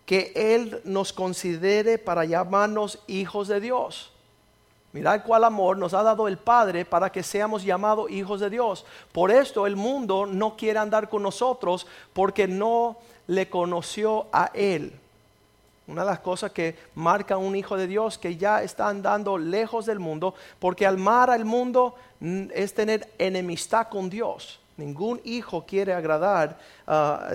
que 0.06 0.32
Él 0.36 0.82
nos 0.84 1.14
considere 1.14 1.98
para 1.98 2.26
llamarnos 2.26 3.00
hijos 3.08 3.48
de 3.48 3.60
Dios. 3.60 4.12
Mirad 4.94 5.24
cuál 5.26 5.44
amor 5.44 5.78
nos 5.78 5.94
ha 5.94 6.04
dado 6.04 6.28
el 6.28 6.38
Padre 6.38 6.86
para 6.86 7.12
que 7.12 7.22
seamos 7.22 7.64
llamados 7.64 8.10
hijos 8.10 8.40
de 8.40 8.50
Dios. 8.50 8.86
Por 9.12 9.30
esto 9.30 9.68
el 9.68 9.76
mundo 9.76 10.26
no 10.26 10.56
quiere 10.56 10.80
andar 10.80 11.10
con 11.10 11.22
nosotros 11.22 11.86
porque 12.14 12.48
no 12.48 12.98
le 13.28 13.50
conoció 13.50 14.28
a 14.32 14.52
Él. 14.54 14.94
Una 15.88 16.04
de 16.04 16.12
las 16.12 16.20
cosas 16.20 16.52
que 16.52 16.78
marca 16.96 17.38
un 17.38 17.56
hijo 17.56 17.76
de 17.76 17.88
Dios 17.88 18.18
que 18.18 18.38
ya 18.38 18.64
está 18.64 18.88
andando 18.88 19.38
lejos 19.38 19.86
del 19.86 20.00
mundo, 20.00 20.34
porque 20.60 20.88
amar 20.88 21.30
al 21.30 21.46
mundo 21.46 21.96
mm, 22.22 22.46
es 22.54 22.74
tener 22.74 23.12
enemistad 23.20 23.90
con 23.90 24.10
Dios. 24.10 24.60
Ningún 24.78 25.22
hijo 25.24 25.66
quiere 25.66 25.94
agradar, 25.94 26.58
ah, 26.86 27.32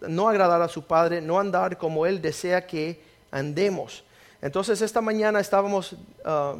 no 0.00 0.28
agradar 0.28 0.60
a 0.62 0.68
su 0.68 0.82
padre, 0.82 1.20
no 1.20 1.38
andar 1.38 1.78
como 1.78 2.06
él 2.06 2.20
desea 2.20 2.66
que 2.66 3.00
andemos. 3.30 4.04
Entonces 4.40 4.82
esta 4.82 5.00
mañana 5.00 5.38
estábamos 5.38 5.94
ah, 6.24 6.56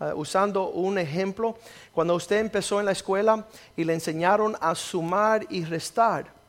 ah, 0.00 0.12
usando 0.16 0.70
un 0.70 0.98
ejemplo. 0.98 1.56
Cuando 1.92 2.14
usted 2.14 2.38
empezó 2.38 2.80
en 2.80 2.86
la 2.86 2.92
escuela 2.92 3.46
y 3.76 3.84
le 3.84 3.94
enseñaron 3.94 4.56
a 4.60 4.74
sumar 4.74 5.46
y 5.48 5.64
restar 5.64 6.40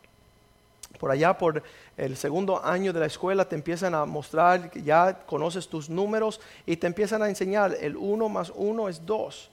por 1.02 1.10
allá 1.10 1.36
por 1.36 1.64
el 1.98 2.16
segundo 2.16 2.64
año 2.64 2.94
de 2.94 3.00
la 3.00 3.08
escuela 3.08 3.50
te 3.50 3.56
empiezan 3.56 3.96
a 3.96 4.06
mostrar, 4.06 4.72
ya 4.84 5.26
conoces 5.26 5.68
tus 5.68 5.90
números 5.90 6.40
y 6.68 6.78
te 6.78 6.86
empiezan 6.86 7.24
a 7.24 7.30
enseñar, 7.30 7.76
el 7.82 7.98
1 7.98 8.30
más 8.30 8.52
1 8.56 8.88
es 8.88 9.04
2. 9.04 9.50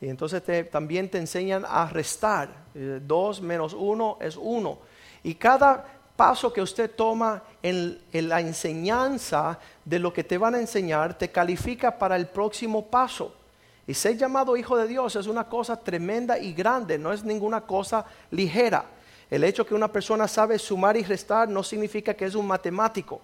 Y 0.00 0.08
entonces 0.08 0.42
también 0.70 1.10
te 1.10 1.18
enseñan 1.18 1.64
a 1.68 1.86
restar, 1.88 2.48
2 2.74 3.38
eh, 3.38 3.42
menos 3.42 3.74
1 3.74 4.18
es 4.20 4.36
1. 4.36 4.78
Y 5.24 5.34
cada 5.34 5.84
paso 6.16 6.52
que 6.52 6.62
usted 6.62 6.90
toma 6.90 7.42
en, 7.62 7.98
en 8.12 8.28
la 8.28 8.40
enseñanza 8.40 9.58
de 9.84 9.98
lo 9.98 10.12
que 10.12 10.24
te 10.24 10.38
van 10.38 10.54
a 10.54 10.60
enseñar 10.60 11.16
te 11.16 11.30
califica 11.30 11.98
para 11.98 12.16
el 12.16 12.26
próximo 12.26 12.86
paso. 12.86 13.34
Y 13.86 13.94
ser 13.94 14.16
llamado 14.16 14.56
hijo 14.56 14.76
de 14.76 14.86
Dios 14.86 15.16
es 15.16 15.26
una 15.26 15.44
cosa 15.44 15.78
tremenda 15.78 16.38
y 16.38 16.52
grande, 16.52 16.98
no 16.98 17.12
es 17.12 17.24
ninguna 17.24 17.62
cosa 17.62 18.04
ligera. 18.30 18.84
El 19.30 19.44
hecho 19.44 19.66
que 19.66 19.74
una 19.74 19.88
persona 19.88 20.26
sabe 20.26 20.58
sumar 20.58 20.96
y 20.96 21.04
restar 21.04 21.48
no 21.48 21.62
significa 21.62 22.14
que 22.14 22.24
es 22.24 22.34
un 22.34 22.46
matemático. 22.46 23.20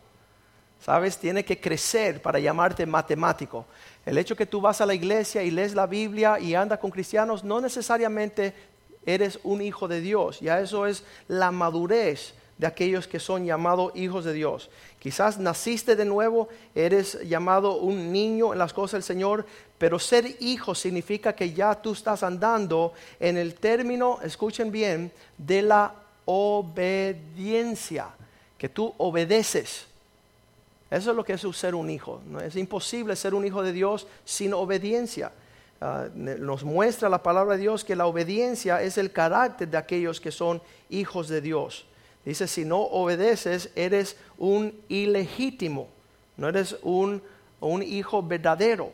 ¿Sabes? 0.80 1.18
Tiene 1.18 1.44
que 1.44 1.60
crecer 1.60 2.22
para 2.22 2.38
llamarte 2.38 2.86
matemático. 2.86 3.66
El 4.04 4.18
hecho 4.18 4.36
que 4.36 4.46
tú 4.46 4.60
vas 4.60 4.80
a 4.80 4.86
la 4.86 4.94
iglesia 4.94 5.42
y 5.42 5.50
lees 5.50 5.74
la 5.74 5.86
Biblia 5.86 6.38
y 6.38 6.54
andas 6.54 6.78
con 6.78 6.90
cristianos 6.90 7.42
no 7.42 7.60
necesariamente 7.60 8.54
eres 9.04 9.38
un 9.42 9.62
hijo 9.62 9.88
de 9.88 10.00
Dios. 10.00 10.40
Ya 10.40 10.60
eso 10.60 10.86
es 10.86 11.04
la 11.28 11.50
madurez 11.50 12.34
de 12.58 12.66
aquellos 12.66 13.06
que 13.06 13.20
son 13.20 13.44
llamados 13.44 13.92
hijos 13.94 14.24
de 14.24 14.32
Dios. 14.32 14.70
Quizás 14.98 15.38
naciste 15.38 15.94
de 15.94 16.04
nuevo, 16.04 16.48
eres 16.74 17.20
llamado 17.28 17.76
un 17.76 18.12
niño 18.12 18.52
en 18.52 18.58
las 18.58 18.72
cosas 18.72 18.92
del 18.92 19.02
Señor, 19.02 19.46
pero 19.78 19.98
ser 19.98 20.36
hijo 20.40 20.74
significa 20.74 21.34
que 21.34 21.52
ya 21.52 21.74
tú 21.74 21.92
estás 21.92 22.22
andando 22.22 22.92
en 23.20 23.36
el 23.36 23.54
término, 23.54 24.18
escuchen 24.22 24.70
bien, 24.70 25.12
de 25.36 25.62
la 25.62 25.94
obediencia, 26.24 28.08
que 28.56 28.68
tú 28.68 28.94
obedeces. 28.96 29.86
Eso 30.96 31.10
es 31.10 31.16
lo 31.16 31.24
que 31.24 31.34
es 31.34 31.46
ser 31.52 31.74
un 31.74 31.90
hijo. 31.90 32.20
¿no? 32.26 32.40
Es 32.40 32.56
imposible 32.56 33.16
ser 33.16 33.34
un 33.34 33.44
hijo 33.44 33.62
de 33.62 33.72
Dios 33.72 34.06
sin 34.24 34.54
obediencia. 34.54 35.32
Ah, 35.80 36.06
nos 36.14 36.64
muestra 36.64 37.08
la 37.08 37.22
palabra 37.22 37.56
de 37.56 37.62
Dios 37.62 37.84
que 37.84 37.96
la 37.96 38.06
obediencia 38.06 38.82
es 38.82 38.96
el 38.96 39.12
carácter 39.12 39.68
de 39.68 39.76
aquellos 39.76 40.20
que 40.20 40.32
son 40.32 40.62
hijos 40.88 41.28
de 41.28 41.40
Dios. 41.40 41.86
Dice, 42.24 42.48
si 42.48 42.64
no 42.64 42.80
obedeces, 42.80 43.70
eres 43.76 44.16
un 44.38 44.74
ilegítimo, 44.88 45.88
no 46.36 46.48
eres 46.48 46.76
un, 46.82 47.22
un 47.60 47.82
hijo 47.82 48.22
verdadero. 48.22 48.90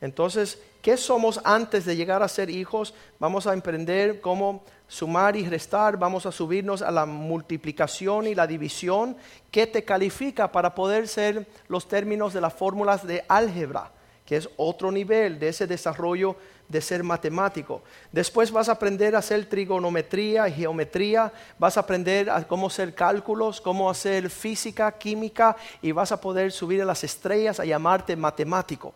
Entonces, 0.00 0.58
¿qué 0.86 0.96
somos 0.96 1.40
antes 1.42 1.84
de 1.84 1.96
llegar 1.96 2.22
a 2.22 2.28
ser 2.28 2.48
hijos? 2.48 2.94
Vamos 3.18 3.48
a 3.48 3.52
emprender 3.52 4.20
cómo 4.20 4.62
sumar 4.86 5.34
y 5.34 5.44
restar, 5.44 5.96
vamos 5.96 6.26
a 6.26 6.30
subirnos 6.30 6.80
a 6.80 6.92
la 6.92 7.04
multiplicación 7.06 8.28
y 8.28 8.36
la 8.36 8.46
división. 8.46 9.16
¿Qué 9.50 9.66
te 9.66 9.82
califica 9.82 10.52
para 10.52 10.76
poder 10.76 11.08
ser 11.08 11.44
los 11.66 11.88
términos 11.88 12.32
de 12.34 12.40
las 12.40 12.54
fórmulas 12.54 13.04
de 13.04 13.24
álgebra? 13.26 13.90
que 14.24 14.36
es 14.36 14.48
otro 14.56 14.90
nivel 14.90 15.38
de 15.38 15.48
ese 15.48 15.68
desarrollo 15.68 16.34
de 16.68 16.80
ser 16.80 17.04
matemático. 17.04 17.82
Después 18.10 18.50
vas 18.50 18.68
a 18.68 18.72
aprender 18.72 19.14
a 19.14 19.20
hacer 19.20 19.48
trigonometría 19.48 20.48
y 20.48 20.52
geometría, 20.52 21.32
vas 21.60 21.76
a 21.76 21.80
aprender 21.80 22.28
a 22.28 22.42
cómo 22.42 22.66
hacer 22.66 22.92
cálculos, 22.92 23.60
cómo 23.60 23.88
hacer 23.88 24.28
física, 24.28 24.90
química 24.90 25.56
y 25.80 25.92
vas 25.92 26.10
a 26.10 26.20
poder 26.20 26.50
subir 26.50 26.82
a 26.82 26.84
las 26.84 27.04
estrellas 27.04 27.60
a 27.60 27.64
llamarte 27.64 28.16
matemático. 28.16 28.94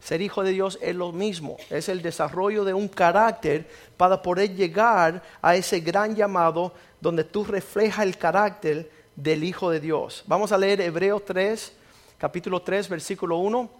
Ser 0.00 0.20
hijo 0.20 0.42
de 0.42 0.52
Dios 0.52 0.78
es 0.80 0.94
lo 0.94 1.10
mismo, 1.10 1.56
es 1.70 1.88
el 1.88 2.02
desarrollo 2.02 2.64
de 2.64 2.74
un 2.74 2.88
carácter 2.88 3.68
para 3.96 4.22
poder 4.22 4.54
llegar 4.54 5.22
a 5.42 5.56
ese 5.56 5.80
gran 5.80 6.14
llamado 6.14 6.72
donde 7.00 7.24
tú 7.24 7.44
reflejas 7.44 8.04
el 8.04 8.16
carácter 8.16 8.90
del 9.16 9.42
Hijo 9.42 9.70
de 9.70 9.80
Dios. 9.80 10.22
Vamos 10.26 10.52
a 10.52 10.58
leer 10.58 10.80
Hebreo 10.80 11.20
3, 11.20 11.72
capítulo 12.18 12.62
3, 12.62 12.88
versículo 12.88 13.38
1. 13.38 13.70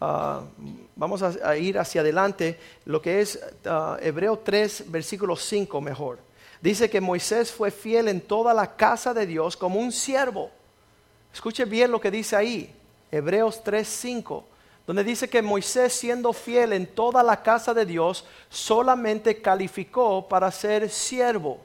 Ah, 0.00 0.42
vamos 0.94 1.22
a, 1.22 1.56
ir 1.56 1.78
hacia 1.78 2.00
adelante, 2.00 2.58
lo 2.84 3.00
que 3.00 3.20
es 3.20 3.38
uh, 3.64 3.96
Hebreo 4.00 4.38
3, 4.38 4.90
versículo 4.90 5.36
5 5.36 5.80
mejor. 5.80 6.18
Dice 6.60 6.90
que 6.90 7.00
Moisés 7.00 7.52
fue 7.52 7.70
fiel 7.70 8.08
en 8.08 8.22
toda 8.22 8.52
la 8.52 8.76
casa 8.76 9.14
de 9.14 9.26
Dios 9.26 9.56
como 9.56 9.78
un 9.78 9.92
siervo. 9.92 10.50
Escuche 11.32 11.64
bien 11.64 11.90
lo 11.90 12.00
que 12.00 12.10
dice 12.10 12.34
ahí, 12.34 12.74
Hebreos 13.10 13.62
3, 13.62 13.86
5 13.86 14.44
donde 14.86 15.02
dice 15.02 15.28
que 15.28 15.42
Moisés 15.42 15.92
siendo 15.92 16.32
fiel 16.32 16.72
en 16.72 16.86
toda 16.86 17.22
la 17.22 17.42
casa 17.42 17.74
de 17.74 17.84
Dios, 17.84 18.24
solamente 18.48 19.40
calificó 19.42 20.28
para 20.28 20.50
ser 20.52 20.88
siervo. 20.88 21.58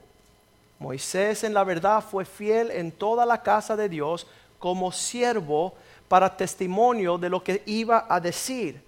Moisés 0.80 1.44
en 1.44 1.54
la 1.54 1.64
verdad 1.64 2.04
fue 2.04 2.26
fiel 2.26 2.72
en 2.72 2.92
toda 2.92 3.26
la 3.26 3.44
casa 3.44 3.76
de 3.76 3.88
Dios 3.88 4.26
como 4.58 4.92
siervo 4.92 5.76
para 6.08 6.36
testimonio 6.36 7.20
de 7.20 7.30
lo 7.30 7.44
que 7.44 7.62
iba 7.68 8.08
a 8.10 8.20
decir. 8.20 8.82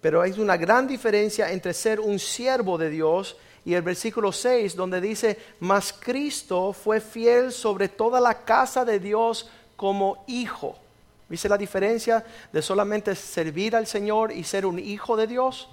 Pero 0.00 0.20
hay 0.20 0.32
una 0.40 0.56
gran 0.56 0.88
diferencia 0.88 1.52
entre 1.52 1.72
ser 1.72 2.00
un 2.00 2.18
siervo 2.18 2.76
de 2.76 2.90
Dios 2.90 3.36
y 3.64 3.74
el 3.74 3.82
versículo 3.82 4.32
6 4.32 4.74
donde 4.74 5.00
dice, 5.00 5.38
mas 5.60 5.92
Cristo 5.92 6.72
fue 6.72 7.00
fiel 7.00 7.52
sobre 7.52 7.88
toda 7.88 8.20
la 8.20 8.44
casa 8.44 8.84
de 8.84 8.98
Dios 8.98 9.48
como 9.76 10.24
hijo. 10.26 10.76
¿Viste 11.28 11.48
la 11.48 11.58
diferencia 11.58 12.24
de 12.52 12.62
solamente 12.62 13.14
servir 13.14 13.74
al 13.74 13.86
Señor 13.86 14.30
y 14.32 14.44
ser 14.44 14.64
un 14.64 14.78
hijo 14.78 15.16
de 15.16 15.26
Dios? 15.26 15.68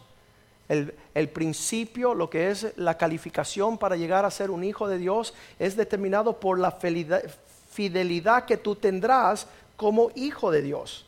El, 0.67 0.95
el, 1.13 1.29
principio, 1.29 2.15
lo 2.15 2.29
que 2.29 2.49
es 2.49 2.73
la 2.77 2.97
calificación 2.97 3.77
para 3.77 3.95
llegar 3.95 4.25
a 4.25 4.31
ser 4.31 4.49
un 4.49 4.63
hijo 4.63 4.87
de 4.87 4.97
Dios, 4.97 5.33
es 5.59 5.75
determinado 5.75 6.39
por 6.39 6.57
la 6.57 6.71
fidelidad 6.71 8.45
que 8.45 8.57
tú 8.57 8.75
tendrás 8.75 9.47
como 9.75 10.11
hijo 10.15 10.49
de 10.49 10.61
Dios. 10.61 11.05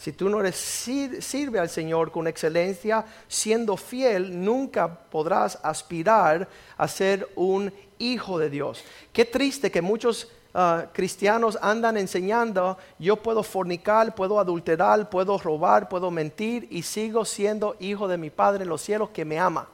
Si 0.00 0.12
tú 0.12 0.30
no 0.30 0.40
eres, 0.40 0.56
sirve 0.56 1.58
al 1.58 1.68
Señor 1.68 2.10
con 2.10 2.26
excelencia, 2.26 3.04
siendo 3.28 3.76
fiel, 3.76 4.42
nunca 4.42 4.88
podrás 4.88 5.58
aspirar 5.62 6.48
a 6.78 6.88
ser 6.88 7.28
un 7.36 7.70
hijo 7.98 8.38
de 8.38 8.48
Dios. 8.48 8.82
Qué 9.12 9.26
triste 9.26 9.70
que 9.70 9.82
muchos 9.82 10.28
Ah, 10.52 10.86
cristianos 10.92 11.56
andan 11.62 11.96
enseñando, 11.96 12.76
yo 12.98 13.16
puedo 13.16 13.44
fornicar, 13.44 14.14
puedo 14.16 14.40
adulterar, 14.40 15.08
puedo 15.08 15.38
robar, 15.38 15.88
puedo 15.88 16.10
mentir 16.10 16.66
y 16.70 16.82
sigo 16.82 17.24
siendo 17.24 17.76
hijo 17.78 18.08
de 18.08 18.18
mi 18.18 18.30
Padre 18.30 18.64
en 18.64 18.68
los 18.68 18.82
cielos 18.82 19.10
que 19.10 19.24
me 19.24 19.38
ama. 19.38 19.68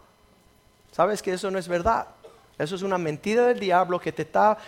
¿Sabes 0.93 1.23
que 1.23 1.33
eso 1.33 1.51
no 1.51 1.59
es 1.59 1.67
verdad? 1.67 2.07
Eso 2.59 2.75
es 2.75 2.83
una 2.83 2.99
mentira 2.99 3.47
del 3.47 3.59
diablo 3.59 3.99
que 3.99 4.13
te 4.13 4.23
está 4.23 4.59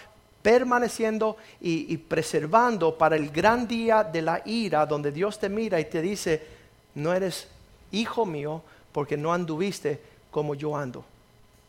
permaneciendo 0.40 1.36
y, 1.60 1.92
y 1.92 1.98
preservando 1.98 2.96
para 2.96 3.16
el 3.16 3.30
gran 3.30 3.68
día 3.68 4.02
de 4.02 4.22
la 4.22 4.40
ira 4.46 4.86
donde 4.86 5.12
Dios 5.12 5.38
te 5.38 5.50
mira 5.50 5.78
y 5.78 5.84
te 5.84 6.00
dice, 6.00 6.46
no 6.94 7.12
eres 7.12 7.48
hijo 7.92 8.24
mío 8.24 8.62
porque 8.92 9.18
no 9.18 9.32
anduviste 9.32 10.00
como 10.30 10.54
yo 10.54 10.74
ando. 10.74 11.04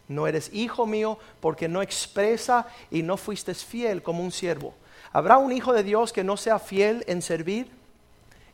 No 0.10 0.28
eres 0.28 0.50
hijo 0.52 0.86
mío 0.86 1.18
porque 1.40 1.70
no 1.70 1.82
expresa 1.82 2.68
y 2.92 3.04
no 3.04 3.16
fuiste 3.16 3.54
fiel 3.54 4.04
como 4.04 4.24
un 4.24 4.32
siervo. 4.32 4.74
¿Habrá 5.14 5.38
un 5.38 5.52
hijo 5.52 5.72
de 5.72 5.84
Dios 5.84 6.12
que 6.12 6.24
no 6.24 6.36
sea 6.36 6.60
fiel 6.60 7.06
en 7.08 7.22
servir? 7.22 7.70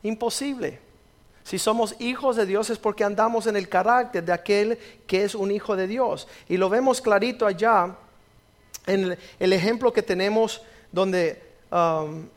Imposible. 0.03 0.79
Si 1.45 1.57
somos 1.57 1.95
hijos 2.00 2.35
de 2.35 2.45
Dios 2.45 2.69
es 2.69 2.77
porque 2.77 3.03
andamos 3.03 3.47
en 3.47 3.55
el 3.55 3.69
carácter 3.69 4.24
de 4.24 4.33
aquel 4.33 4.77
que 5.07 5.24
es 5.24 5.33
un 5.33 5.50
hijo 5.50 5.75
de 5.75 5.88
Dios. 5.88 6.27
Y 6.50 6.57
lo 6.57 6.69
vemos 6.69 7.01
clarito 7.01 7.47
allá 7.47 7.95
en 8.85 9.17
el 9.39 9.53
ejemplo 9.53 9.93
que 9.93 10.01
tenemos 10.03 10.62
donde 10.91 11.41
um, 11.71 12.27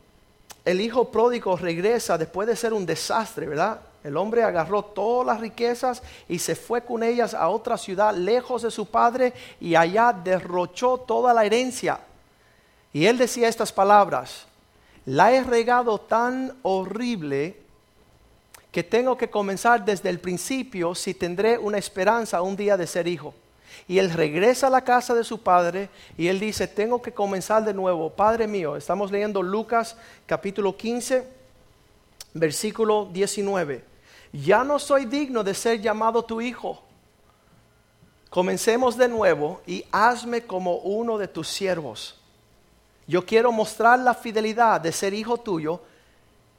el 0.63 0.79
hijo 0.79 1.11
pródigo 1.11 1.57
regresa 1.57 2.17
después 2.17 2.47
de 2.47 2.55
ser 2.55 2.71
un 2.71 2.85
desastre, 2.85 3.47
¿verdad? 3.47 3.81
El 4.03 4.15
hombre 4.15 4.43
agarró 4.43 4.83
todas 4.83 5.27
las 5.27 5.41
riquezas 5.41 6.01
y 6.29 6.39
se 6.39 6.55
fue 6.55 6.83
con 6.85 7.03
ellas 7.03 7.33
a 7.33 7.49
otra 7.49 7.77
ciudad 7.77 8.15
lejos 8.15 8.61
de 8.61 8.71
su 8.71 8.85
padre 8.85 9.33
y 9.59 9.75
allá 9.75 10.13
derrochó 10.13 10.97
toda 10.97 11.33
la 11.33 11.45
herencia. 11.45 11.99
Y 12.93 13.05
él 13.05 13.17
decía 13.17 13.49
estas 13.49 13.73
palabras, 13.73 14.45
la 15.05 15.33
he 15.33 15.43
regado 15.43 15.99
tan 15.99 16.55
horrible 16.61 17.57
que 18.71 18.83
tengo 18.83 19.17
que 19.17 19.29
comenzar 19.29 19.83
desde 19.83 20.09
el 20.09 20.19
principio 20.19 20.95
si 20.95 21.13
tendré 21.13 21.57
una 21.57 21.77
esperanza 21.77 22.41
un 22.41 22.55
día 22.55 22.77
de 22.77 22.87
ser 22.87 23.07
hijo. 23.07 23.33
Y 23.87 23.97
él 23.97 24.11
regresa 24.11 24.67
a 24.67 24.69
la 24.69 24.83
casa 24.83 25.13
de 25.13 25.23
su 25.23 25.41
padre 25.41 25.89
y 26.17 26.27
él 26.27 26.39
dice, 26.39 26.67
tengo 26.67 27.01
que 27.01 27.11
comenzar 27.11 27.65
de 27.65 27.73
nuevo. 27.73 28.09
Padre 28.11 28.47
mío, 28.47 28.77
estamos 28.77 29.11
leyendo 29.11 29.41
Lucas 29.41 29.97
capítulo 30.25 30.77
15, 30.77 31.27
versículo 32.33 33.09
19 33.11 33.88
ya 34.31 34.63
no 34.63 34.79
soy 34.79 35.05
digno 35.05 35.43
de 35.43 35.53
ser 35.53 35.81
llamado 35.81 36.23
tu 36.23 36.41
hijo. 36.41 36.83
Comencemos 38.29 38.95
de 38.95 39.07
nuevo 39.07 39.61
y 39.65 39.83
hazme 39.91 40.43
como 40.43 40.75
uno 40.77 41.17
de 41.17 41.27
tus 41.27 41.47
siervos. 41.47 42.19
Yo 43.07 43.25
quiero 43.25 43.51
mostrar 43.51 43.97
la 43.97 44.13
fidelidad 44.13 44.79
de 44.79 44.91
ser 44.91 45.15
hijo 45.15 45.37
tuyo, 45.37 45.81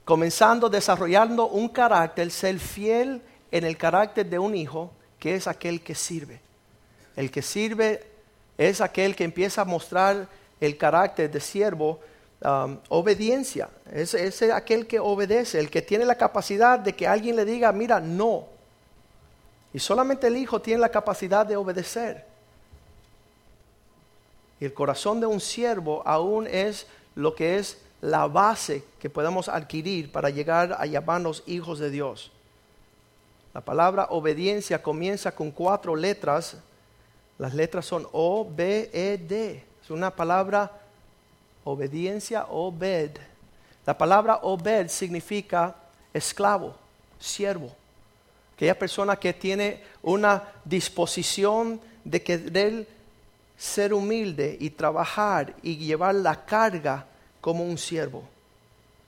comenzando 0.04 0.68
desarrollando 0.68 1.46
un 1.46 1.68
carácter, 1.68 2.30
ser 2.32 2.58
fiel 2.58 3.22
en 3.52 3.64
el 3.64 3.76
carácter 3.76 4.26
de 4.28 4.38
un 4.38 4.56
hijo, 4.56 4.90
que 5.20 5.36
es 5.36 5.46
aquel 5.46 5.80
que 5.82 5.94
sirve. 5.94 6.40
El 7.14 7.30
que 7.30 7.42
sirve 7.42 8.04
es 8.58 8.80
aquel 8.80 9.14
que 9.14 9.22
empieza 9.22 9.62
a 9.62 9.64
mostrar 9.64 10.26
el 10.60 10.76
carácter 10.76 11.30
de 11.30 11.40
siervo, 11.40 12.00
obediencia. 12.42 13.68
Es, 13.92 14.14
es 14.14 14.42
aquel 14.42 14.86
que 14.86 14.98
obedece, 14.98 15.58
el 15.58 15.70
que 15.70 15.82
tiene 15.82 16.04
la 16.04 16.16
capacidad 16.16 16.78
de 16.78 16.94
que 16.94 17.06
alguien 17.06 17.36
le 17.36 17.44
diga, 17.44 17.72
mira, 17.72 18.00
no. 18.00 18.46
Y 19.72 19.78
solamente 19.78 20.26
el 20.26 20.36
hijo 20.36 20.60
tiene 20.60 20.80
la 20.80 20.88
capacidad 20.88 21.46
de 21.46 21.56
obedecer. 21.56 22.24
Y 24.58 24.64
el 24.64 24.74
corazón 24.74 25.20
de 25.20 25.26
un 25.26 25.40
siervo 25.40 26.02
aún 26.04 26.46
es 26.46 26.86
lo 27.14 27.34
que 27.34 27.58
es 27.58 27.78
la 28.00 28.26
base 28.26 28.84
que 28.98 29.10
podemos 29.10 29.48
adquirir 29.48 30.10
para 30.10 30.30
llegar 30.30 30.76
a 30.78 30.86
llamarnos 30.86 31.42
hijos 31.46 31.78
de 31.78 31.90
Dios. 31.90 32.30
La 33.52 33.60
palabra 33.60 34.06
obediencia 34.10 34.82
comienza 34.82 35.34
con 35.34 35.50
cuatro 35.50 35.96
letras. 35.96 36.56
Las 37.38 37.54
letras 37.54 37.86
son 37.86 38.06
O, 38.12 38.46
B, 38.48 38.90
E, 38.92 39.18
D. 39.18 39.64
Es 39.82 39.90
una 39.90 40.14
palabra 40.14 40.79
obediencia, 41.64 42.46
obed. 42.48 43.12
La 43.86 43.96
palabra 43.96 44.40
obed 44.42 44.88
significa 44.88 45.74
esclavo, 46.12 46.74
siervo. 47.18 47.74
Aquella 48.54 48.78
persona 48.78 49.16
que 49.16 49.32
tiene 49.32 49.82
una 50.02 50.42
disposición 50.64 51.80
de 52.04 52.22
querer 52.22 52.86
ser 53.56 53.92
humilde 53.92 54.56
y 54.60 54.70
trabajar 54.70 55.54
y 55.62 55.76
llevar 55.76 56.14
la 56.14 56.44
carga 56.44 57.06
como 57.40 57.64
un 57.64 57.78
siervo. 57.78 58.22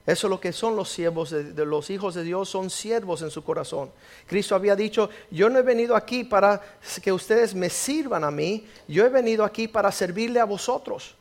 Eso 0.05 0.27
es 0.27 0.31
lo 0.31 0.41
que 0.41 0.53
son 0.53 0.75
los 0.75 0.91
siervos 0.91 1.31
de, 1.31 1.65
los 1.65 1.89
hijos 1.89 2.15
de 2.15 2.25
Dios, 2.25 2.49
son 2.49 2.71
siervos 2.71 3.23
en 3.23 3.31
su 3.31 3.45
corazón. 3.45 3.91
Cristo 4.27 4.57
había 4.57 4.75
dicho, 4.75 5.09
yo 5.31 5.49
no 5.49 5.61
he 5.61 5.63
venido 5.63 5.95
aquí 5.95 6.25
para 6.25 6.61
que 7.01 7.13
ustedes 7.13 7.55
me 7.55 7.71
sirvan 7.71 8.25
a 8.25 8.31
mí, 8.31 8.67
yo 8.89 9.07
he 9.07 9.09
venido 9.09 9.45
aquí 9.45 9.69
para 9.69 9.93
servirle 9.93 10.41
a 10.41 10.45
vosotros. 10.45 11.15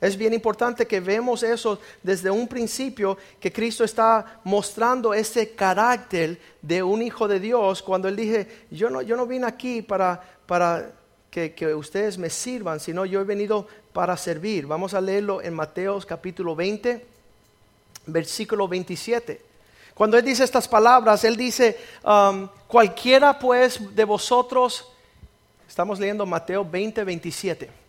Es 0.00 0.16
bien 0.16 0.32
importante 0.32 0.86
que 0.86 1.00
vemos 1.00 1.42
eso 1.42 1.78
desde 2.02 2.30
un 2.30 2.48
principio, 2.48 3.18
que 3.38 3.52
Cristo 3.52 3.84
está 3.84 4.40
mostrando 4.44 5.12
ese 5.12 5.50
carácter 5.50 6.40
de 6.62 6.82
un 6.82 7.02
hijo 7.02 7.28
de 7.28 7.38
Dios 7.38 7.82
cuando 7.82 8.08
él 8.08 8.16
dije, 8.16 8.66
yo 8.70 8.88
no, 8.88 9.02
yo 9.02 9.16
no 9.16 9.26
vine 9.26 9.46
aquí 9.46 9.82
para, 9.82 10.22
para 10.46 10.92
que, 11.30 11.52
que 11.54 11.74
ustedes 11.74 12.16
me 12.16 12.30
sirvan, 12.30 12.80
sino 12.80 13.04
yo 13.04 13.20
he 13.20 13.24
venido 13.24 13.66
para 13.92 14.16
servir. 14.16 14.66
Vamos 14.66 14.94
a 14.94 15.00
leerlo 15.00 15.42
en 15.42 15.52
Mateos 15.52 16.06
capítulo 16.06 16.56
20 16.56 17.10
versículo 18.06 18.68
27. 18.68 19.40
Cuando 19.94 20.16
él 20.16 20.24
dice 20.24 20.44
estas 20.44 20.66
palabras, 20.66 21.24
él 21.24 21.36
dice, 21.36 21.78
um, 22.04 22.48
cualquiera 22.66 23.38
pues 23.38 23.94
de 23.94 24.04
vosotros, 24.04 24.86
estamos 25.68 25.98
leyendo 25.98 26.24
Mateo 26.24 26.64
20, 26.64 27.04
27. 27.04 27.79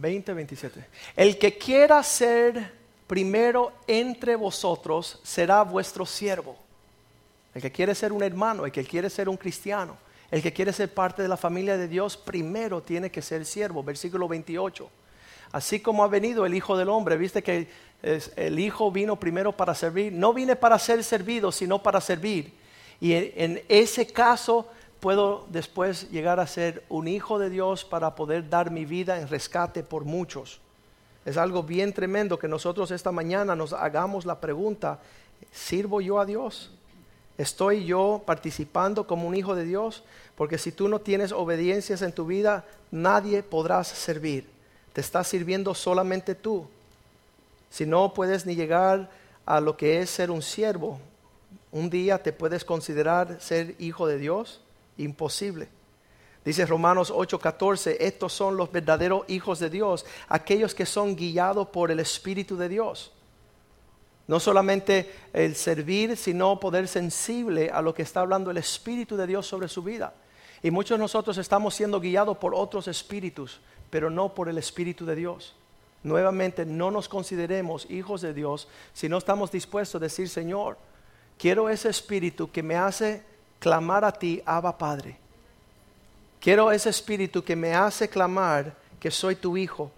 20, 0.00 0.32
27. 0.32 0.84
El 1.16 1.38
que 1.38 1.56
quiera 1.56 2.02
ser 2.02 2.72
primero 3.06 3.72
entre 3.86 4.36
vosotros 4.36 5.20
será 5.22 5.62
vuestro 5.62 6.04
siervo. 6.06 6.56
El 7.54 7.62
que 7.62 7.72
quiere 7.72 7.94
ser 7.94 8.12
un 8.12 8.22
hermano, 8.22 8.66
el 8.66 8.72
que 8.72 8.84
quiere 8.84 9.08
ser 9.08 9.28
un 9.28 9.36
cristiano, 9.36 9.96
el 10.30 10.42
que 10.42 10.52
quiere 10.52 10.72
ser 10.72 10.92
parte 10.92 11.22
de 11.22 11.28
la 11.28 11.36
familia 11.36 11.76
de 11.76 11.88
Dios, 11.88 12.16
primero 12.16 12.82
tiene 12.82 13.10
que 13.10 13.22
ser 13.22 13.46
siervo. 13.46 13.82
Versículo 13.82 14.28
28 14.28 14.90
así 15.52 15.80
como 15.80 16.04
ha 16.04 16.08
venido 16.08 16.44
el 16.44 16.54
Hijo 16.54 16.76
del 16.76 16.88
Hombre. 16.88 17.16
Viste 17.16 17.42
que 17.42 17.68
el 18.02 18.58
Hijo 18.58 18.90
vino 18.90 19.18
primero 19.18 19.52
para 19.52 19.74
servir. 19.74 20.12
No 20.12 20.32
vine 20.32 20.56
para 20.56 20.78
ser 20.78 21.02
servido, 21.02 21.52
sino 21.52 21.82
para 21.82 22.00
servir. 22.00 22.52
Y 23.00 23.12
en 23.14 23.62
ese 23.68 24.06
caso 24.06 24.68
puedo 25.06 25.46
después 25.50 26.10
llegar 26.10 26.40
a 26.40 26.48
ser 26.48 26.82
un 26.88 27.06
hijo 27.06 27.38
de 27.38 27.48
Dios 27.48 27.84
para 27.84 28.16
poder 28.16 28.50
dar 28.50 28.72
mi 28.72 28.84
vida 28.84 29.20
en 29.20 29.28
rescate 29.28 29.84
por 29.84 30.04
muchos. 30.04 30.58
Es 31.24 31.36
algo 31.36 31.62
bien 31.62 31.92
tremendo 31.92 32.40
que 32.40 32.48
nosotros 32.48 32.90
esta 32.90 33.12
mañana 33.12 33.54
nos 33.54 33.72
hagamos 33.72 34.26
la 34.26 34.40
pregunta, 34.40 34.98
¿sirvo 35.52 36.00
yo 36.00 36.18
a 36.18 36.26
Dios? 36.26 36.72
¿Estoy 37.38 37.84
yo 37.84 38.24
participando 38.26 39.06
como 39.06 39.28
un 39.28 39.36
hijo 39.36 39.54
de 39.54 39.64
Dios? 39.64 40.02
Porque 40.34 40.58
si 40.58 40.72
tú 40.72 40.88
no 40.88 40.98
tienes 40.98 41.30
obediencias 41.30 42.02
en 42.02 42.10
tu 42.10 42.26
vida, 42.26 42.64
nadie 42.90 43.44
podrás 43.44 43.86
servir 43.86 44.56
te 44.92 45.02
estás 45.02 45.28
sirviendo 45.28 45.72
solamente 45.72 46.34
tú. 46.34 46.66
Si 47.70 47.86
no 47.86 48.12
puedes 48.12 48.44
ni 48.44 48.56
llegar 48.56 49.08
a 49.44 49.60
lo 49.60 49.76
que 49.76 50.00
es 50.00 50.10
ser 50.10 50.32
un 50.32 50.40
siervo, 50.42 50.98
un 51.70 51.90
día 51.90 52.20
te 52.20 52.32
puedes 52.32 52.64
considerar 52.64 53.36
ser 53.38 53.76
hijo 53.78 54.08
de 54.08 54.18
Dios. 54.18 54.62
Imposible. 54.98 55.68
Dice 56.44 56.64
Romanos 56.64 57.10
8:14, 57.10 57.96
estos 57.98 58.32
son 58.32 58.56
los 58.56 58.70
verdaderos 58.70 59.24
hijos 59.28 59.58
de 59.58 59.68
Dios, 59.68 60.06
aquellos 60.28 60.76
que 60.76 60.86
son 60.86 61.16
guiados 61.16 61.68
por 61.68 61.90
el 61.90 61.98
Espíritu 61.98 62.56
de 62.56 62.68
Dios. 62.68 63.12
No 64.28 64.38
solamente 64.38 65.12
el 65.32 65.56
servir, 65.56 66.16
sino 66.16 66.60
poder 66.60 66.86
sensible 66.86 67.70
a 67.70 67.82
lo 67.82 67.94
que 67.94 68.02
está 68.02 68.20
hablando 68.20 68.50
el 68.50 68.58
Espíritu 68.58 69.16
de 69.16 69.26
Dios 69.26 69.46
sobre 69.46 69.68
su 69.68 69.82
vida. 69.82 70.14
Y 70.62 70.70
muchos 70.70 70.98
de 70.98 71.02
nosotros 71.02 71.36
estamos 71.38 71.74
siendo 71.74 72.00
guiados 72.00 72.38
por 72.38 72.54
otros 72.54 72.88
espíritus, 72.88 73.60
pero 73.90 74.10
no 74.10 74.34
por 74.34 74.48
el 74.48 74.58
Espíritu 74.58 75.04
de 75.04 75.16
Dios. 75.16 75.54
Nuevamente, 76.02 76.64
no 76.64 76.90
nos 76.90 77.08
consideremos 77.08 77.90
hijos 77.90 78.20
de 78.20 78.32
Dios 78.32 78.68
si 78.92 79.08
no 79.08 79.18
estamos 79.18 79.50
dispuestos 79.50 80.00
a 80.00 80.04
decir, 80.04 80.28
Señor, 80.28 80.78
quiero 81.38 81.68
ese 81.68 81.88
Espíritu 81.88 82.50
que 82.50 82.62
me 82.62 82.76
hace 82.76 83.22
clamar 83.58 84.04
a 84.04 84.12
ti, 84.12 84.42
Abba 84.44 84.76
Padre. 84.76 85.18
Quiero 86.40 86.70
ese 86.70 86.90
Espíritu 86.90 87.42
que 87.42 87.56
me 87.56 87.74
hace 87.74 88.08
clamar 88.08 88.74
que 89.00 89.10
soy 89.10 89.36
tu 89.36 89.56
Hijo. 89.56 89.90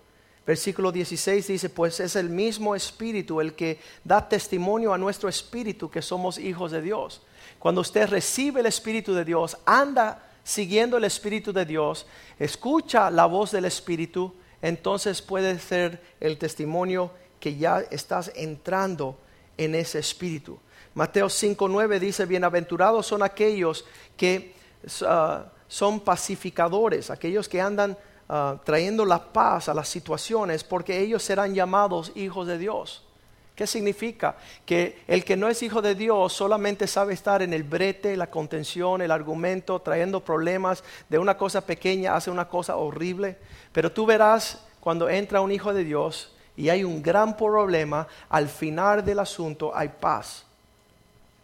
Versículo 0.47 0.91
16 0.91 1.47
dice, 1.47 1.69
pues 1.69 2.01
es 2.01 2.17
el 2.17 2.31
mismo 2.31 2.75
Espíritu 2.75 3.41
el 3.41 3.53
que 3.53 3.79
da 4.03 4.27
testimonio 4.27 4.95
a 4.95 4.99
nuestro 4.99 5.29
Espíritu 5.29 5.91
que 5.91 6.01
somos 6.01 6.39
hijos 6.39 6.73
de 6.73 6.81
Dios. 6.81 7.21
Cuando 7.59 7.83
usted 7.83 8.09
recibe 8.09 8.61
el 8.61 8.67
Espíritu 8.67 9.13
de 9.13 9.27
Dios, 9.27 9.59
anda 9.67 10.23
siguiendo 10.45 10.97
el 10.97 11.05
Espíritu 11.05 11.53
de 11.53 11.67
Dios, 11.67 12.07
escucha 12.39 13.11
la 13.11 13.27
voz 13.27 13.51
del 13.51 13.67
Espíritu, 13.67 14.35
entonces 14.63 15.21
puede 15.21 15.59
ser 15.59 16.01
el 16.21 16.39
testimonio 16.39 17.11
que 17.41 17.57
ya 17.57 17.81
estás 17.91 18.33
entrando 18.35 19.19
en 19.59 19.75
ese 19.75 19.99
Espíritu. 19.99 20.59
Mateo 20.95 21.27
5.9 21.27 21.99
dice, 21.99 22.27
bienaventurados 22.27 23.07
son 23.07 23.23
aquellos 23.23 23.85
que 24.17 24.55
ah, 25.07 25.47
son 25.69 26.01
pacificadores, 26.01 27.11
aquellos 27.11 27.49
que 27.49 27.61
andan 27.61 27.97
ah, 28.29 28.57
trayendo 28.65 29.05
la 29.05 29.33
paz 29.33 29.69
a 29.69 29.75
las 29.75 29.89
situaciones, 29.89 30.65
porque 30.65 31.01
ellos 31.01 31.23
serán 31.23 31.55
llamados 31.55 32.13
hijos 32.15 32.47
de 32.47 32.59
Dios. 32.59 33.05
¿Qué 33.59 33.67
significa? 33.67 34.37
Que 34.65 35.03
el 35.09 35.25
que 35.25 35.37
no 35.37 35.49
es 35.49 35.65
hijo 35.65 35.83
de 35.83 35.97
Dios 35.97 36.33
solamente 36.33 36.87
sabe 36.87 37.13
estar 37.13 37.43
en 37.43 37.53
el 37.53 37.65
brete, 37.65 38.17
la 38.17 38.31
contención, 38.31 39.03
el 39.03 39.11
argumento, 39.11 39.81
trayendo 39.81 40.25
problemas 40.25 40.85
de 41.09 41.19
una 41.19 41.37
cosa 41.37 41.67
pequeña, 41.67 42.15
hace 42.15 42.31
una 42.31 42.49
cosa 42.49 42.77
horrible. 42.77 43.37
Pero 43.73 43.91
tú 43.91 44.07
verás 44.07 44.65
cuando 44.79 45.09
entra 45.09 45.41
un 45.41 45.51
hijo 45.51 45.75
de 45.75 45.83
Dios 45.83 46.33
y 46.57 46.69
hay 46.69 46.85
un 46.85 47.03
gran 47.03 47.37
problema, 47.37 48.07
al 48.29 48.49
final 48.49 49.05
del 49.05 49.19
asunto 49.19 49.73
hay 49.75 49.89
paz. 49.89 50.47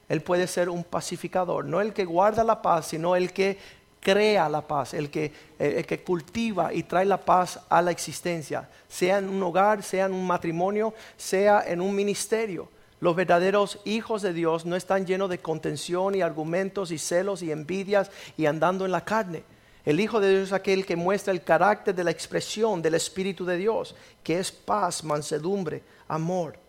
Él 0.09 0.21
puede 0.23 0.47
ser 0.47 0.69
un 0.69 0.85
pacificador, 0.85 1.65
no 1.65 1.81
el 1.81 1.93
que 1.93 2.05
guarda 2.05 2.45
la 2.45 2.61
paz, 2.61 2.89
sino 2.89 3.17
el 3.17 3.33
que 3.33 3.59
crea 4.01 4.49
la 4.49 4.61
paz, 4.61 4.95
el 4.95 5.11
que, 5.11 5.33
el 5.59 5.87
que 5.87 6.03
cultiva 6.03 6.73
y 6.73 6.83
trae 6.83 7.07
la 7.07 7.25
paz 7.25 7.59
a 7.71 7.81
la 7.81 7.91
existencia, 7.91 8.69
sea 8.87 9.19
en 9.19 9.31
un 9.31 9.43
hogar, 9.43 9.83
sea 9.83 10.07
en 10.07 10.13
un 10.13 10.27
matrimonio, 10.27 10.93
sea 11.17 11.65
en 11.67 11.81
un 11.81 11.95
ministerio. 11.95 12.69
Los 13.01 13.17
verdaderos 13.17 13.81
hijos 13.85 14.23
de 14.23 14.33
Dios 14.33 14.67
no 14.67 14.77
están 14.77 15.07
llenos 15.07 15.31
de 15.31 15.39
contención 15.39 16.15
y 16.15 16.21
argumentos 16.21 16.91
y 16.91 16.99
celos 16.99 17.43
y 17.43 17.51
envidias 17.51 18.11
y 18.37 18.47
andando 18.47 18.85
en 18.85 18.93
la 18.93 19.05
carne. 19.05 19.43
El 19.85 20.01
Hijo 20.01 20.21
de 20.21 20.31
Dios 20.31 20.43
es 20.45 20.53
aquel 20.53 20.87
que 20.87 20.97
muestra 20.97 21.33
el 21.33 21.43
carácter 21.43 21.95
de 21.95 22.05
la 22.05 22.11
expresión 22.11 22.81
del 22.81 22.95
Espíritu 22.95 23.45
de 23.45 23.59
Dios, 23.59 23.95
que 24.23 24.39
es 24.39 24.51
paz, 24.51 25.05
mansedumbre, 25.05 25.83
amor. 26.09 26.64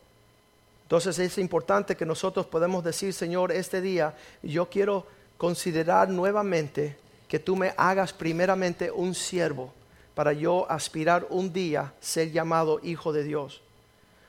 Entonces 0.85 1.17
es 1.17 1.39
importante 1.39 1.97
que 1.97 2.05
nosotros 2.05 2.45
podamos 2.45 2.83
decir, 2.83 3.11
Señor, 3.11 3.51
este 3.51 3.81
día 3.81 4.15
yo 4.43 4.69
quiero 4.69 5.07
considerar 5.35 6.09
nuevamente 6.09 6.95
que 7.27 7.39
tú 7.39 7.55
me 7.55 7.73
hagas 7.75 8.13
primeramente 8.13 8.91
un 8.91 9.15
siervo 9.15 9.73
para 10.13 10.31
yo 10.31 10.69
aspirar 10.69 11.25
un 11.31 11.51
día 11.51 11.91
ser 11.99 12.31
llamado 12.31 12.79
hijo 12.83 13.11
de 13.11 13.23
Dios. 13.23 13.61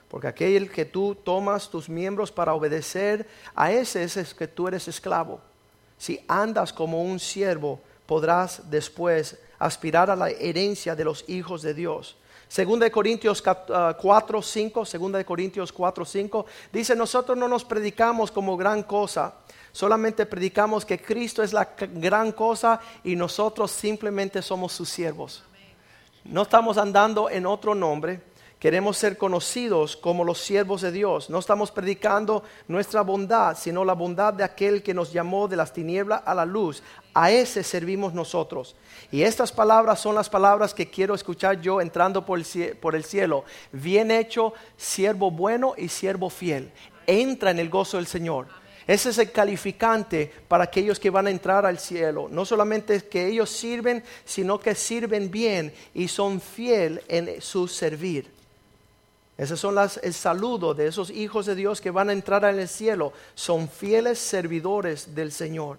Porque 0.08 0.28
aquel 0.28 0.70
que 0.70 0.86
tú 0.86 1.14
tomas 1.14 1.68
tus 1.68 1.90
miembros 1.90 2.32
para 2.32 2.54
obedecer, 2.54 3.26
a 3.54 3.70
ese 3.70 4.04
es 4.04 4.32
que 4.32 4.48
tú 4.48 4.66
eres 4.66 4.88
esclavo. 4.88 5.40
Si 5.98 6.24
andas 6.26 6.72
como 6.72 7.02
un 7.02 7.20
siervo, 7.20 7.80
podrás 8.06 8.70
después 8.70 9.36
aspirar 9.58 10.10
a 10.10 10.16
la 10.16 10.30
herencia 10.30 10.94
de 10.94 11.04
los 11.04 11.28
hijos 11.28 11.60
de 11.60 11.74
Dios. 11.74 12.16
Segunda 12.48 12.85
de 12.85 12.90
Corintios 12.90 13.42
4, 13.42 14.42
5, 14.42 14.80
ah, 14.80 14.87
segunda 14.87 15.18
de 15.18 15.24
Corintios 15.24 15.72
4, 15.72 16.04
5, 16.04 16.46
dice, 16.72 16.94
nosotros 16.94 17.37
no 17.37 17.48
nos 17.48 17.64
predicamos 17.64 18.30
como 18.30 18.56
gran 18.56 18.85
cosa, 18.85 19.35
Solamente 19.76 20.24
predicamos 20.24 20.87
que 20.87 20.98
Cristo 20.98 21.42
es 21.42 21.52
la 21.52 21.68
gran 21.76 22.32
cosa 22.32 22.80
y 23.04 23.14
nosotros 23.14 23.70
simplemente 23.70 24.40
somos 24.40 24.72
sus 24.72 24.88
siervos. 24.88 25.44
No 26.24 26.40
estamos 26.40 26.78
andando 26.78 27.28
en 27.28 27.44
otro 27.44 27.74
nombre. 27.74 28.22
Queremos 28.59 28.96
ser 28.96 29.18
conocidos 29.18 29.94
como 29.94 30.24
los 30.24 30.38
siervos 30.38 30.80
de 30.80 30.92
Dios. 30.92 31.28
No 31.28 31.40
estamos 31.40 31.70
predicando 31.70 32.42
nuestra 32.68 33.02
bondad, 33.02 33.54
sino 33.54 33.85
la 33.85 33.92
bondad 33.92 34.32
de 34.32 34.44
aquel 34.44 34.82
que 34.82 34.94
nos 34.94 35.12
llamó 35.12 35.46
de 35.46 35.56
las 35.56 35.74
tinieblas 35.74 36.22
a 36.24 36.35
la 36.35 36.46
luz. 36.46 36.82
A 37.18 37.31
ese 37.31 37.62
servimos 37.62 38.12
nosotros. 38.12 38.76
Y 39.11 39.22
estas 39.22 39.50
palabras 39.50 40.00
son 40.00 40.14
las 40.14 40.29
palabras 40.29 40.74
que 40.74 40.90
quiero 40.90 41.14
escuchar 41.14 41.62
yo 41.62 41.81
entrando 41.81 42.26
por 42.26 42.38
el, 42.38 43.05
cielo. 43.05 43.44
Bien 43.72 44.11
hecho, 44.11 44.52
siervo 44.76 45.31
bueno 45.31 45.72
y 45.79 45.88
siervo 45.88 46.29
fiel. 46.29 46.70
Entra 47.07 47.52
en 47.52 47.59
el 47.59 47.70
gozo 47.70 47.96
del 47.96 48.07
Señor. 48.07 48.48
Ese 48.87 49.09
es 49.09 49.16
el 49.16 49.33
calificante 49.33 50.31
para 50.46 50.64
aquellos 50.64 51.00
que 51.00 51.09
van 51.09 51.26
a 51.26 51.31
entrar 51.31 51.64
al 51.64 51.79
cielo. 51.79 52.29
No 52.31 52.44
solamente 52.44 53.00
que 53.09 53.29
ellos 53.29 53.48
sirven, 53.48 54.05
sino 54.26 54.61
que 54.61 54.74
sirven 54.74 55.31
bien 55.31 55.72
y 55.94 56.09
son 56.09 56.38
fiel 56.38 57.02
en 57.09 57.40
su 57.40 57.66
servir. 57.66 58.31
Ese 59.38 59.57
son 59.57 59.74
las, 59.74 59.96
el 60.02 60.12
saludo 60.12 60.74
de 60.74 60.88
esos 60.88 61.09
hijos 61.09 61.46
de 61.46 61.55
Dios 61.55 61.81
que 61.81 61.90
van 61.90 62.11
a 62.11 62.12
entrar 62.12 62.44
en 62.44 62.59
el 62.59 62.68
cielo. 62.68 63.14
Son 63.35 63.70
fieles 63.70 64.18
servidores 64.18 65.14
del 65.14 65.33
Señor. 65.33 65.79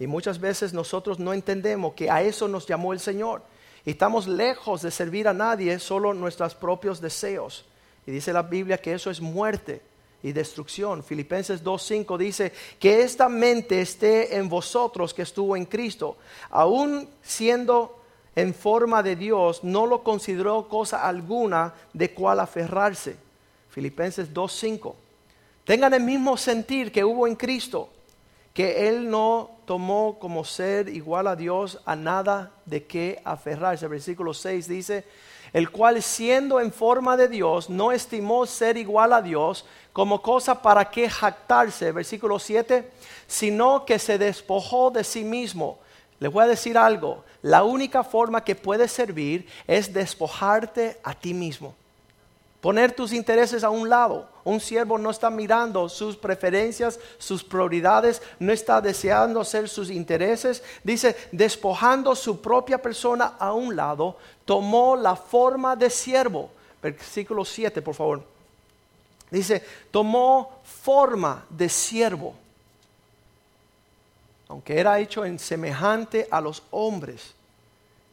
Y 0.00 0.06
muchas 0.06 0.38
veces 0.38 0.72
nosotros 0.72 1.18
no 1.18 1.32
entendemos 1.32 1.94
que 1.94 2.10
a 2.10 2.22
eso 2.22 2.46
nos 2.48 2.66
llamó 2.66 2.92
el 2.92 3.00
Señor. 3.00 3.42
Y 3.84 3.90
estamos 3.90 4.28
lejos 4.28 4.82
de 4.82 4.90
servir 4.90 5.28
a 5.28 5.34
nadie, 5.34 5.78
solo 5.78 6.14
nuestros 6.14 6.54
propios 6.54 7.00
deseos. 7.00 7.64
Y 8.06 8.10
dice 8.10 8.32
la 8.32 8.42
Biblia 8.42 8.78
que 8.78 8.94
eso 8.94 9.10
es 9.10 9.20
muerte 9.20 9.82
y 10.22 10.32
destrucción. 10.32 11.02
Filipenses 11.02 11.62
2.5 11.62 12.16
dice 12.16 12.52
que 12.78 13.02
esta 13.02 13.28
mente 13.28 13.80
esté 13.80 14.36
en 14.36 14.48
vosotros 14.48 15.14
que 15.14 15.22
estuvo 15.22 15.56
en 15.56 15.64
Cristo. 15.64 16.16
Aún 16.50 17.08
siendo 17.22 17.98
en 18.36 18.54
forma 18.54 19.02
de 19.02 19.16
Dios, 19.16 19.64
no 19.64 19.86
lo 19.86 20.04
consideró 20.04 20.68
cosa 20.68 21.06
alguna 21.06 21.74
de 21.92 22.12
cual 22.14 22.40
aferrarse. 22.40 23.16
Filipenses 23.70 24.32
2.5. 24.32 24.94
Tengan 25.64 25.92
el 25.92 26.02
mismo 26.02 26.36
sentir 26.36 26.90
que 26.90 27.04
hubo 27.04 27.26
en 27.26 27.34
Cristo, 27.34 27.90
que 28.54 28.88
Él 28.88 29.10
no 29.10 29.57
tomó 29.68 30.18
como 30.18 30.46
ser 30.46 30.88
igual 30.88 31.26
a 31.26 31.36
Dios 31.36 31.78
a 31.84 31.94
nada 31.94 32.52
de 32.64 32.86
qué 32.86 33.20
aferrarse. 33.22 33.86
Versículo 33.86 34.32
6 34.32 34.66
dice, 34.66 35.04
el 35.52 35.70
cual 35.70 36.02
siendo 36.02 36.58
en 36.58 36.72
forma 36.72 37.18
de 37.18 37.28
Dios, 37.28 37.68
no 37.68 37.92
estimó 37.92 38.46
ser 38.46 38.78
igual 38.78 39.12
a 39.12 39.20
Dios 39.20 39.66
como 39.92 40.22
cosa 40.22 40.62
para 40.62 40.86
que 40.86 41.10
jactarse, 41.10 41.92
versículo 41.92 42.38
7, 42.38 42.90
sino 43.26 43.84
que 43.84 43.98
se 43.98 44.16
despojó 44.16 44.90
de 44.90 45.04
sí 45.04 45.22
mismo. 45.22 45.78
Les 46.18 46.32
voy 46.32 46.44
a 46.44 46.48
decir 46.48 46.78
algo, 46.78 47.22
la 47.42 47.62
única 47.62 48.02
forma 48.04 48.42
que 48.44 48.54
puedes 48.54 48.90
servir 48.90 49.46
es 49.66 49.92
despojarte 49.92 50.98
a 51.02 51.12
ti 51.12 51.34
mismo. 51.34 51.74
Poner 52.62 52.92
tus 52.92 53.12
intereses 53.12 53.62
a 53.64 53.68
un 53.68 53.90
lado. 53.90 54.30
Un 54.48 54.60
siervo 54.60 54.96
no 54.96 55.10
está 55.10 55.28
mirando 55.28 55.90
sus 55.90 56.16
preferencias, 56.16 56.98
sus 57.18 57.44
prioridades, 57.44 58.22
no 58.38 58.50
está 58.50 58.80
deseando 58.80 59.42
hacer 59.42 59.68
sus 59.68 59.90
intereses. 59.90 60.62
Dice, 60.82 61.14
despojando 61.32 62.16
su 62.16 62.40
propia 62.40 62.80
persona 62.80 63.34
a 63.38 63.52
un 63.52 63.76
lado, 63.76 64.16
tomó 64.46 64.96
la 64.96 65.16
forma 65.16 65.76
de 65.76 65.90
siervo. 65.90 66.50
Versículo 66.80 67.44
7, 67.44 67.82
por 67.82 67.94
favor. 67.94 68.22
Dice, 69.30 69.62
tomó 69.90 70.62
forma 70.64 71.44
de 71.50 71.68
siervo. 71.68 72.34
Aunque 74.48 74.80
era 74.80 74.98
hecho 74.98 75.26
en 75.26 75.38
semejante 75.38 76.26
a 76.30 76.40
los 76.40 76.62
hombres. 76.70 77.34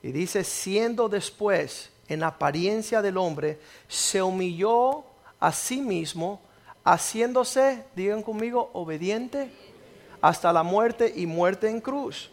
Y 0.04 0.12
dice, 0.12 0.44
siendo 0.44 1.08
después 1.08 1.92
en 2.10 2.24
apariencia 2.24 3.02
del 3.02 3.16
hombre, 3.16 3.58
se 3.88 4.22
humilló 4.22 5.06
a 5.40 5.52
sí 5.52 5.82
mismo, 5.82 6.42
haciéndose, 6.84 7.84
digan 7.96 8.24
conmigo, 8.24 8.70
obediente 8.74 9.52
hasta 10.22 10.52
la 10.52 10.64
muerte 10.64 11.14
y 11.16 11.26
muerte 11.26 11.70
en 11.70 11.82
cruz. 11.82 12.32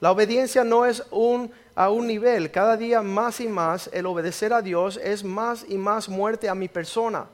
La 0.00 0.12
obediencia 0.12 0.62
no 0.62 0.86
es 0.86 1.02
un, 1.10 1.50
a 1.74 1.90
un 1.90 2.06
nivel, 2.06 2.50
cada 2.50 2.76
día 2.76 3.02
más 3.02 3.40
y 3.40 3.48
más 3.48 3.90
el 3.92 4.06
obedecer 4.06 4.52
a 4.52 4.62
Dios 4.62 4.98
es 5.02 5.24
más 5.24 5.64
y 5.68 5.76
más 5.76 6.08
muerte 6.08 6.48
a 6.48 6.54
mi 6.54 6.68
persona. 6.68 7.26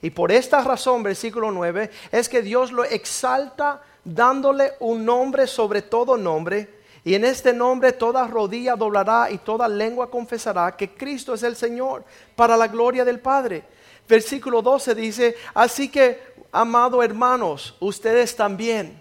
Y 0.00 0.10
por 0.10 0.32
esta 0.32 0.62
razón, 0.62 1.02
versículo 1.02 1.50
9, 1.50 1.90
es 2.10 2.28
que 2.28 2.42
Dios 2.42 2.72
lo 2.72 2.84
exalta 2.84 3.82
dándole 4.04 4.72
un 4.80 5.04
nombre 5.04 5.46
sobre 5.46 5.82
todo 5.82 6.16
nombre 6.16 6.82
y 7.04 7.14
en 7.14 7.24
este 7.24 7.52
nombre 7.52 7.92
toda 7.92 8.26
rodilla 8.26 8.76
doblará 8.76 9.30
y 9.30 9.38
toda 9.38 9.66
lengua 9.66 10.08
confesará 10.10 10.76
que 10.76 10.94
Cristo 10.94 11.34
es 11.34 11.42
el 11.42 11.56
Señor 11.56 12.04
para 12.36 12.56
la 12.56 12.68
gloria 12.68 13.04
del 13.04 13.18
Padre. 13.18 13.64
Versículo 14.12 14.60
12 14.60 14.94
dice, 14.94 15.36
así 15.54 15.88
que, 15.88 16.20
amado 16.52 17.02
hermanos, 17.02 17.74
ustedes 17.80 18.36
también, 18.36 19.00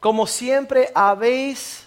como 0.00 0.26
siempre 0.26 0.90
habéis, 0.96 1.86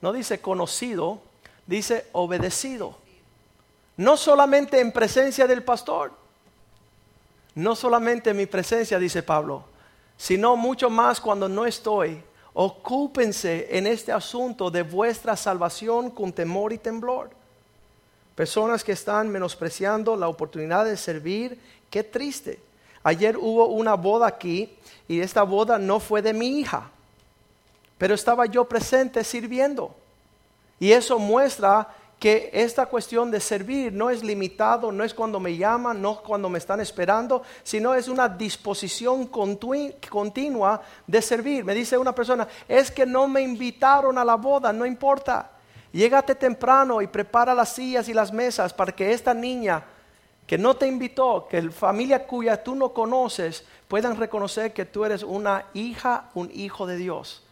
no 0.00 0.12
dice 0.12 0.40
conocido, 0.40 1.20
dice 1.66 2.06
obedecido. 2.12 2.96
No 3.96 4.16
solamente 4.16 4.78
en 4.78 4.92
presencia 4.92 5.48
del 5.48 5.64
pastor, 5.64 6.12
no 7.56 7.74
solamente 7.74 8.30
en 8.30 8.36
mi 8.36 8.46
presencia, 8.46 8.96
dice 9.00 9.24
Pablo, 9.24 9.64
sino 10.16 10.54
mucho 10.54 10.88
más 10.88 11.20
cuando 11.20 11.48
no 11.48 11.66
estoy 11.66 12.22
Ocúpense 12.60 13.68
en 13.76 13.88
este 13.88 14.12
asunto 14.12 14.70
de 14.70 14.82
vuestra 14.82 15.36
salvación 15.36 16.10
con 16.10 16.32
temor 16.32 16.72
y 16.72 16.78
temblor. 16.78 17.30
Personas 18.34 18.84
que 18.84 18.92
están 18.92 19.28
menospreciando 19.28 20.16
la 20.16 20.28
oportunidad 20.28 20.84
de 20.84 20.96
servir, 20.96 21.60
qué 21.90 22.02
triste. 22.02 22.60
Ayer 23.02 23.36
hubo 23.36 23.66
una 23.66 23.94
boda 23.94 24.26
aquí 24.26 24.76
y 25.06 25.20
esta 25.20 25.42
boda 25.42 25.78
no 25.78 26.00
fue 26.00 26.20
de 26.22 26.32
mi 26.32 26.58
hija, 26.58 26.90
pero 27.96 28.14
estaba 28.14 28.46
yo 28.46 28.64
presente 28.64 29.24
sirviendo. 29.24 29.94
Y 30.80 30.92
eso 30.92 31.18
muestra 31.18 31.88
que 32.18 32.50
esta 32.52 32.86
cuestión 32.86 33.30
de 33.30 33.40
servir 33.40 33.92
no 33.92 34.10
es 34.10 34.24
limitado, 34.24 34.90
no 34.90 35.04
es 35.04 35.14
cuando 35.14 35.38
me 35.38 35.56
llaman, 35.56 36.02
no 36.02 36.20
cuando 36.20 36.48
me 36.48 36.58
están 36.58 36.80
esperando, 36.80 37.42
sino 37.62 37.94
es 37.94 38.08
una 38.08 38.28
disposición 38.28 39.28
continua 39.28 40.82
de 41.06 41.22
servir. 41.22 41.64
Me 41.64 41.74
dice 41.74 41.96
una 41.96 42.14
persona, 42.14 42.48
es 42.66 42.90
que 42.90 43.06
no 43.06 43.28
me 43.28 43.40
invitaron 43.40 44.18
a 44.18 44.24
la 44.24 44.34
boda, 44.34 44.72
no 44.72 44.84
importa. 44.84 45.52
Llégate 45.92 46.34
temprano 46.34 47.00
y 47.00 47.06
prepara 47.06 47.54
las 47.54 47.72
sillas 47.72 48.08
y 48.08 48.14
las 48.14 48.32
mesas 48.32 48.74
para 48.74 48.92
que 48.92 49.12
esta 49.12 49.32
niña 49.32 49.84
que 50.48 50.58
no 50.58 50.74
te 50.74 50.88
invitó, 50.88 51.46
que 51.48 51.70
familia 51.70 52.26
cuya 52.26 52.64
tú 52.64 52.74
no 52.74 52.92
conoces, 52.92 53.64
puedan 53.86 54.16
reconocer 54.16 54.72
que 54.72 54.86
tú 54.86 55.04
eres 55.04 55.22
una 55.22 55.66
hija, 55.74 56.30
un 56.34 56.50
hijo 56.52 56.86
de 56.88 56.96
Dios 56.96 57.44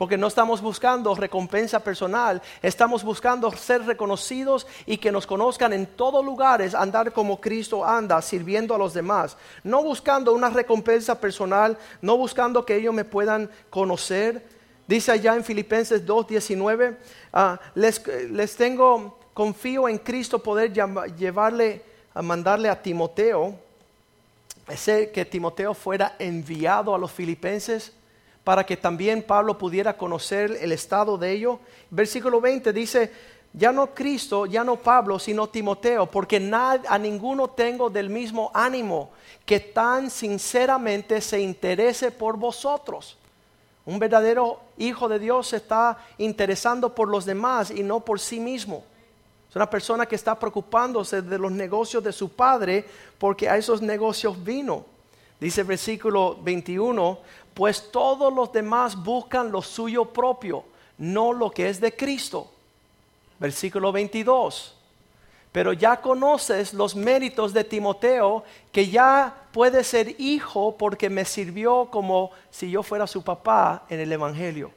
porque 0.00 0.16
no 0.16 0.28
estamos 0.28 0.62
buscando 0.62 1.14
recompensa 1.14 1.80
personal, 1.80 2.40
estamos 2.62 3.04
buscando 3.04 3.52
ser 3.52 3.84
reconocidos 3.84 4.66
y 4.86 4.96
que 4.96 5.12
nos 5.12 5.26
conozcan 5.26 5.74
en 5.74 5.84
todos 5.84 6.24
lugares, 6.24 6.74
andar 6.74 7.12
como 7.12 7.38
Cristo 7.38 7.84
anda, 7.84 8.22
sirviendo 8.22 8.74
a 8.74 8.78
los 8.78 8.94
demás, 8.94 9.36
no 9.62 9.82
buscando 9.82 10.32
una 10.32 10.48
recompensa 10.48 11.20
personal, 11.20 11.76
no 12.00 12.16
buscando 12.16 12.64
que 12.64 12.76
ellos 12.76 12.94
me 12.94 13.04
puedan 13.04 13.50
conocer. 13.68 14.42
Dice 14.88 15.12
allá 15.12 15.36
en 15.36 15.44
Filipenses 15.44 16.06
2.19, 16.06 16.96
ah, 17.34 17.60
les, 17.74 18.02
les 18.30 18.56
tengo, 18.56 19.18
confío 19.34 19.86
en 19.86 19.98
Cristo 19.98 20.42
poder 20.42 20.72
llevarle, 20.72 21.89
mandarle 22.22 22.68
a 22.68 22.82
Timoteo, 22.82 23.54
ese 24.68 25.10
que 25.10 25.24
Timoteo 25.24 25.74
fuera 25.74 26.16
enviado 26.18 26.94
a 26.94 26.98
los 26.98 27.10
filipenses 27.10 27.92
para 28.44 28.64
que 28.64 28.76
también 28.76 29.22
Pablo 29.22 29.58
pudiera 29.58 29.96
conocer 29.96 30.58
el 30.60 30.72
estado 30.72 31.18
de 31.18 31.32
ello. 31.32 31.60
Versículo 31.90 32.40
20 32.40 32.72
dice, 32.72 33.12
ya 33.52 33.72
no 33.72 33.94
Cristo, 33.94 34.46
ya 34.46 34.64
no 34.64 34.76
Pablo, 34.76 35.18
sino 35.18 35.48
Timoteo, 35.48 36.06
porque 36.06 36.36
a 36.88 36.98
ninguno 36.98 37.50
tengo 37.50 37.90
del 37.90 38.08
mismo 38.08 38.50
ánimo 38.54 39.10
que 39.44 39.60
tan 39.60 40.10
sinceramente 40.10 41.20
se 41.20 41.40
interese 41.40 42.12
por 42.12 42.36
vosotros. 42.36 43.16
Un 43.84 43.98
verdadero 43.98 44.60
hijo 44.78 45.08
de 45.08 45.18
Dios 45.18 45.48
se 45.48 45.56
está 45.56 45.98
interesando 46.18 46.94
por 46.94 47.08
los 47.08 47.24
demás 47.24 47.70
y 47.70 47.82
no 47.82 48.00
por 48.00 48.20
sí 48.20 48.38
mismo. 48.38 48.84
Es 49.50 49.56
una 49.56 49.68
persona 49.68 50.06
que 50.06 50.14
está 50.14 50.38
preocupándose 50.38 51.22
de 51.22 51.36
los 51.36 51.50
negocios 51.50 52.04
de 52.04 52.12
su 52.12 52.28
padre 52.28 52.84
porque 53.18 53.48
a 53.48 53.56
esos 53.56 53.82
negocios 53.82 54.42
vino. 54.44 54.86
Dice 55.40 55.62
el 55.62 55.66
versículo 55.66 56.38
21, 56.40 57.18
pues 57.52 57.90
todos 57.90 58.32
los 58.32 58.52
demás 58.52 58.94
buscan 58.94 59.50
lo 59.50 59.60
suyo 59.60 60.04
propio, 60.04 60.62
no 60.98 61.32
lo 61.32 61.50
que 61.50 61.68
es 61.68 61.80
de 61.80 61.96
Cristo. 61.96 62.48
Versículo 63.40 63.90
22. 63.90 64.76
Pero 65.50 65.72
ya 65.72 66.00
conoces 66.00 66.72
los 66.72 66.94
méritos 66.94 67.52
de 67.52 67.64
Timoteo, 67.64 68.44
que 68.70 68.88
ya 68.88 69.34
puede 69.50 69.82
ser 69.82 70.14
hijo 70.20 70.76
porque 70.78 71.10
me 71.10 71.24
sirvió 71.24 71.88
como 71.90 72.30
si 72.52 72.70
yo 72.70 72.84
fuera 72.84 73.08
su 73.08 73.24
papá 73.24 73.84
en 73.88 73.98
el 73.98 74.12
Evangelio. 74.12 74.70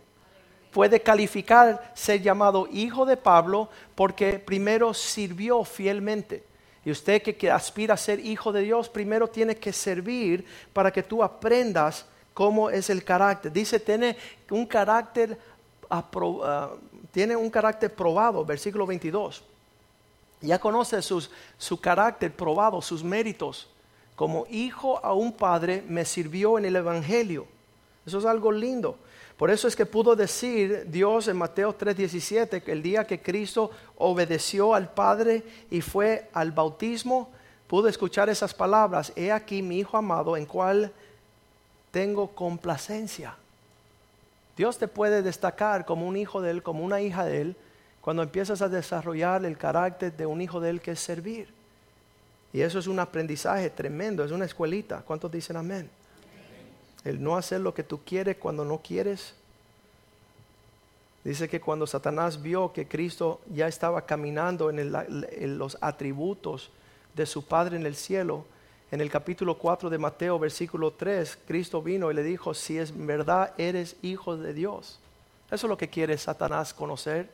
Puede 0.74 1.02
calificar 1.02 1.92
ser 1.94 2.22
llamado 2.22 2.68
hijo 2.72 3.06
de 3.06 3.16
Pablo 3.16 3.70
porque 3.96 4.40
primero 4.40 4.94
sirvió 4.94 5.64
fielmente. 5.64 6.44
Y 6.84 6.92
usted 6.92 7.22
que, 7.22 7.50
aspira 7.50 7.94
a 7.94 7.98
ser 7.98 8.20
hijo 8.20 8.52
de 8.52 8.62
Dios, 8.62 8.90
primero 8.90 9.28
tiene 9.30 9.56
que 9.56 9.72
servir 9.72 10.46
para 10.74 10.92
que 10.92 11.04
tú 11.04 11.24
aprendas 11.24 12.06
cómo 12.34 12.70
es 12.70 12.90
el 12.90 13.04
carácter. 13.04 13.54
Dice, 13.54 13.80
tiene 13.80 14.18
un 14.50 14.66
carácter, 14.66 15.38
ah, 15.90 16.72
tiene 17.12 17.36
un 17.36 17.50
carácter 17.50 17.94
probado, 17.94 18.44
versículo 18.44 18.86
22. 18.86 19.44
Ya 20.42 20.60
conoce 20.60 21.02
su 21.02 21.80
carácter 21.80 22.36
probado, 22.36 22.82
sus 22.82 23.02
méritos. 23.02 23.70
Como 24.16 24.46
hijo 24.50 25.00
a 25.04 25.14
un 25.14 25.32
padre 25.32 25.84
me 25.88 26.04
sirvió 26.04 26.58
en 26.58 26.66
el 26.66 26.76
Evangelio. 26.76 27.48
Eso 28.06 28.20
es 28.20 28.26
algo 28.26 28.52
lindo. 28.52 28.98
Por 29.38 29.50
eso 29.50 29.68
es 29.68 29.76
que 29.76 29.86
pudo 29.86 30.16
decir 30.16 30.86
Dios 30.90 31.28
en 31.28 31.38
Mateo 31.38 31.76
3:17 31.76 32.62
que 32.62 32.72
el 32.72 32.84
día 32.84 33.06
que 33.06 33.22
Cristo 33.22 33.72
obedeció 33.98 34.74
al 34.74 34.94
Padre 34.94 35.44
y 35.72 35.82
fue 35.82 36.30
al 36.34 36.52
bautismo, 36.52 37.30
pudo 37.68 37.88
escuchar 37.88 38.30
esas 38.30 38.54
palabras, 38.54 39.12
he 39.16 39.32
aquí 39.32 39.62
mi 39.62 39.80
Hijo 39.80 39.98
amado 39.98 40.38
en 40.38 40.46
cual 40.46 40.92
tengo 41.92 42.28
complacencia. 42.30 43.36
Dios 44.56 44.78
te 44.78 44.88
puede 44.88 45.22
destacar 45.24 45.86
como 45.86 46.08
un 46.08 46.16
hijo 46.16 46.42
de 46.42 46.52
Él, 46.52 46.64
como 46.64 46.84
una 46.84 47.02
hija 47.02 47.26
de 47.26 47.42
Él, 47.42 47.56
cuando 48.02 48.22
empiezas 48.22 48.62
a 48.62 48.70
desarrollar 48.70 49.46
el 49.46 49.58
carácter 49.58 50.16
de 50.16 50.26
un 50.26 50.42
hijo 50.42 50.60
de 50.60 50.70
Él 50.70 50.82
que 50.82 50.92
es 50.92 51.00
servir. 51.00 51.48
Y 52.52 52.62
eso 52.62 52.78
es 52.78 52.86
un 52.86 53.00
aprendizaje 53.00 53.70
tremendo, 53.70 54.24
es 54.24 54.32
una 54.32 54.46
escuelita. 54.46 55.02
¿Cuántos 55.02 55.32
dicen 55.32 55.58
amén? 55.58 55.90
El 57.04 57.22
no 57.22 57.36
hacer 57.36 57.62
lo 57.62 57.74
que 57.74 57.84
tú 57.84 58.00
quieres 58.06 58.38
cuando 58.38 58.64
no 58.64 58.80
quieres. 58.80 59.34
Dice 61.24 61.48
que 61.48 61.62
cuando 61.62 61.88
Satanás 61.88 62.42
vio 62.42 62.74
que 62.74 62.88
Cristo 62.88 63.40
ya 63.54 63.68
estaba 63.68 64.06
caminando 64.06 64.70
en, 64.70 65.58
los 65.58 65.78
atributos 65.80 66.70
de 67.16 67.26
su 67.26 67.46
Padre 67.46 67.78
en 67.78 67.86
el 67.86 67.96
cielo, 67.96 68.46
en 68.92 69.00
el 69.00 69.10
capítulo 69.10 69.58
4 69.58 69.90
de 69.90 69.98
Mateo, 69.98 70.38
versículo 70.38 70.92
3, 70.92 71.40
Cristo 71.48 71.82
vino 71.82 72.12
y 72.12 72.14
le 72.14 72.24
dijo, 72.24 72.54
si 72.54 72.78
es 72.78 72.94
verdad 72.96 73.54
eres 73.58 73.96
hijo 74.02 74.36
de 74.36 74.54
Dios. 74.54 75.00
Eso 75.48 75.68
es 75.68 75.70
lo 75.70 75.78
que 75.78 75.90
quiere 75.90 76.18
Satanás 76.18 76.74
conocer. 76.74 77.30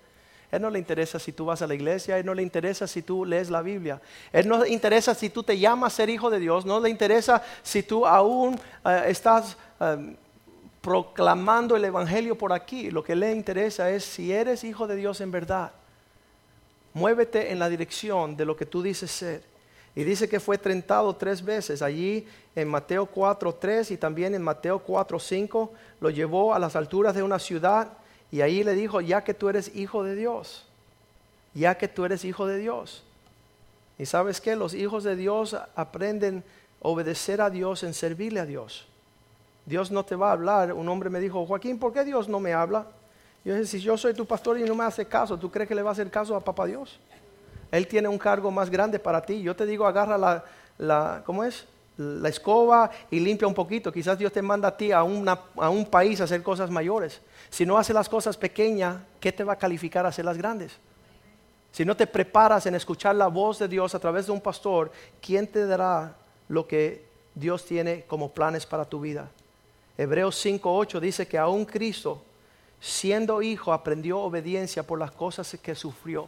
Él 0.52 0.62
no 0.62 0.70
le 0.70 0.80
interesa 0.80 1.20
si 1.20 1.32
tú 1.32 1.46
vas 1.46 1.62
a 1.62 1.68
la 1.68 1.76
iglesia, 1.76 2.18
Él 2.18 2.26
no 2.26 2.34
le 2.34 2.42
interesa 2.42 2.88
si 2.88 3.04
tú 3.04 3.24
lees 3.24 3.50
la 3.50 3.62
Biblia, 3.62 4.02
Él 4.32 4.48
no 4.48 4.64
le 4.64 4.70
interesa 4.70 5.14
si 5.14 5.30
tú 5.30 5.44
te 5.44 5.60
llamas 5.60 5.94
ser 5.94 6.10
hijo 6.10 6.30
de 6.30 6.40
Dios, 6.40 6.66
no 6.66 6.80
le 6.80 6.90
interesa 6.90 7.44
si 7.62 7.84
tú 7.84 8.06
aún 8.06 8.60
eh, 8.84 9.04
estás 9.08 9.58
eh, 9.80 10.16
proclamando 10.82 11.76
el 11.76 11.86
Evangelio 11.86 12.38
por 12.38 12.52
aquí. 12.54 12.90
Lo 12.90 13.04
que 13.04 13.16
le 13.16 13.32
interesa 13.32 13.92
es 13.92 14.04
si 14.04 14.32
eres 14.32 14.64
hijo 14.64 14.88
de 14.88 14.96
Dios 14.96 15.22
en 15.22 15.32
verdad. 15.32 15.72
Muévete 16.94 17.52
en 17.52 17.60
la 17.60 17.70
dirección 17.70 18.36
de 18.36 18.46
lo 18.46 18.56
que 18.56 18.66
tú 18.66 18.82
dices 18.82 19.12
ser. 19.12 19.44
Y 19.96 20.04
dice 20.04 20.30
que 20.30 20.40
fue 20.40 20.58
tentado 20.58 21.16
tres 21.16 21.44
veces. 21.44 21.82
Allí 21.82 22.28
en 22.56 22.68
Mateo 22.68 23.06
4, 23.06 23.56
3 23.56 23.92
y 23.92 23.98
también 23.98 24.34
en 24.34 24.42
Mateo 24.42 24.80
4, 24.80 25.20
5 25.20 25.74
lo 26.00 26.10
llevó 26.10 26.54
a 26.54 26.60
las 26.60 26.76
alturas 26.76 27.14
de 27.14 27.24
una 27.24 27.38
ciudad 27.38 27.90
y 28.32 28.42
ahí 28.42 28.64
le 28.64 28.74
dijo, 28.74 29.02
ya 29.02 29.24
que 29.24 29.34
tú 29.34 29.50
eres 29.50 29.76
hijo 29.76 30.04
de 30.04 30.16
Dios, 30.16 30.66
ya 31.54 31.78
que 31.78 31.88
tú 31.88 32.06
eres 32.06 32.24
hijo 32.26 32.46
de 32.46 32.58
Dios. 32.58 33.04
Y 33.98 34.06
sabes 34.06 34.40
que 34.40 34.56
los 34.56 34.74
hijos 34.74 35.04
de 35.04 35.16
Dios 35.16 35.58
aprenden 35.76 36.44
a 36.84 36.88
obedecer 36.88 37.42
a 37.42 37.50
Dios 37.50 37.84
en 37.84 37.94
servirle 37.94 38.40
a 38.40 38.46
Dios. 38.46 38.86
Dios 39.66 39.92
no 39.92 40.06
te 40.06 40.16
va 40.16 40.30
a 40.30 40.34
hablar. 40.34 40.74
Un 40.74 40.88
hombre 40.90 41.10
me 41.10 41.20
dijo, 41.20 41.46
Joaquín, 41.46 41.78
¿por 41.78 41.92
qué 41.92 42.04
Dios 42.04 42.30
no 42.30 42.40
me 42.40 42.54
habla? 42.54 42.86
Yo 43.44 43.54
dije, 43.54 43.66
si 43.66 43.80
yo 43.80 43.98
soy 43.98 44.14
tu 44.14 44.26
pastor 44.26 44.58
y 44.60 44.64
no 44.64 44.76
me 44.76 44.84
hace 44.84 45.06
caso, 45.06 45.38
¿tú 45.38 45.52
crees 45.52 45.68
que 45.68 45.76
le 45.76 45.82
va 45.82 45.90
a 45.90 45.94
hacer 45.94 46.10
caso 46.10 46.36
a 46.36 46.40
papá 46.40 46.66
Dios? 46.66 47.00
Él 47.72 47.88
tiene 47.88 48.08
un 48.08 48.18
cargo 48.18 48.52
más 48.52 48.70
grande 48.70 49.00
para 49.00 49.22
ti. 49.22 49.42
Yo 49.42 49.56
te 49.56 49.66
digo, 49.66 49.86
agarra 49.86 50.18
la, 50.18 50.44
la 50.78 51.22
¿cómo 51.26 51.44
es? 51.44 51.66
La 52.00 52.30
escoba 52.30 52.90
y 53.12 53.20
limpia 53.20 53.46
un 53.46 53.54
poquito. 53.54 53.92
Quizás 53.92 54.18
Dios 54.18 54.32
te 54.32 54.42
manda 54.42 54.70
a 54.70 54.78
ti 54.78 54.92
a, 54.92 55.00
a 55.00 55.04
un 55.70 55.86
país 55.86 56.22
a 56.22 56.24
hacer 56.24 56.42
cosas 56.42 56.72
mayores. 56.72 57.20
Si 57.50 57.66
no 57.66 57.78
haces 57.78 57.94
las 57.94 58.08
cosas 58.08 58.38
pequeñas, 58.38 58.98
¿qué 59.20 59.34
te 59.34 59.44
va 59.44 59.54
a 59.54 59.58
calificar 59.58 60.06
a 60.06 60.10
hacer 60.10 60.24
las 60.24 60.38
grandes? 60.38 60.72
Si 61.72 61.86
no 61.86 61.96
te 61.96 62.08
preparas 62.08 62.66
en 62.66 62.76
escuchar 62.76 63.16
la 63.16 63.28
voz 63.28 63.60
de 63.60 63.68
Dios 63.68 63.94
a 63.94 64.00
través 64.00 64.26
de 64.26 64.32
un 64.32 64.42
pastor, 64.42 64.92
¿quién 65.22 65.46
te 65.46 65.66
dará 65.66 66.16
lo 66.48 66.66
que 66.66 67.06
Dios 67.36 67.66
tiene 67.66 68.04
como 68.08 68.32
planes 68.32 68.66
para 68.66 68.86
tu 68.86 69.02
vida? 69.02 69.30
Hebreos 69.98 70.44
5.8 70.44 71.00
dice 71.00 71.28
que 71.28 71.38
aún 71.38 71.66
Cristo, 71.66 72.22
siendo 72.80 73.42
hijo, 73.42 73.74
aprendió 73.74 74.20
obediencia 74.20 74.84
por 74.84 74.98
las 74.98 75.12
cosas 75.12 75.58
que 75.62 75.76
sufrió. 75.76 76.28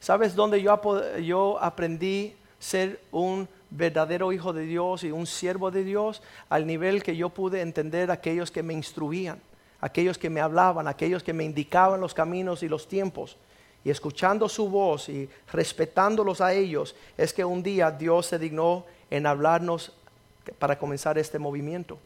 ¿Sabes 0.00 0.34
dónde 0.34 0.60
yo, 0.60 1.18
yo 1.20 1.58
aprendí 1.62 2.34
ser 2.58 3.00
un 3.10 3.48
verdadero 3.70 4.32
hijo 4.32 4.52
de 4.52 4.66
Dios 4.66 5.04
y 5.04 5.12
un 5.12 5.26
siervo 5.26 5.70
de 5.70 5.84
Dios? 5.84 6.22
Al 6.48 6.66
nivel 6.66 7.02
que 7.02 7.16
yo 7.16 7.30
pude 7.30 7.60
entender 7.60 8.10
aquellos 8.10 8.50
que 8.50 8.62
me 8.62 8.74
instruían 8.74 9.40
aquellos 9.84 10.16
que 10.16 10.30
me 10.30 10.40
hablaban, 10.40 10.88
aquellos 10.88 11.22
que 11.22 11.34
me 11.34 11.44
indicaban 11.44 12.00
los 12.00 12.14
caminos 12.14 12.62
y 12.62 12.70
los 12.70 12.88
tiempos. 12.88 13.36
Y 13.84 13.90
escuchando 13.90 14.48
su 14.48 14.70
voz 14.70 15.10
y 15.10 15.28
respetándolos 15.52 16.40
a 16.40 16.54
ellos, 16.54 16.96
es 17.18 17.34
que 17.34 17.44
un 17.44 17.62
día 17.62 17.90
Dios 17.90 18.24
se 18.24 18.38
dignó 18.38 18.86
en 19.10 19.26
hablarnos 19.26 19.92
para 20.58 20.78
comenzar 20.78 21.18
este 21.18 21.38
movimiento. 21.38 21.98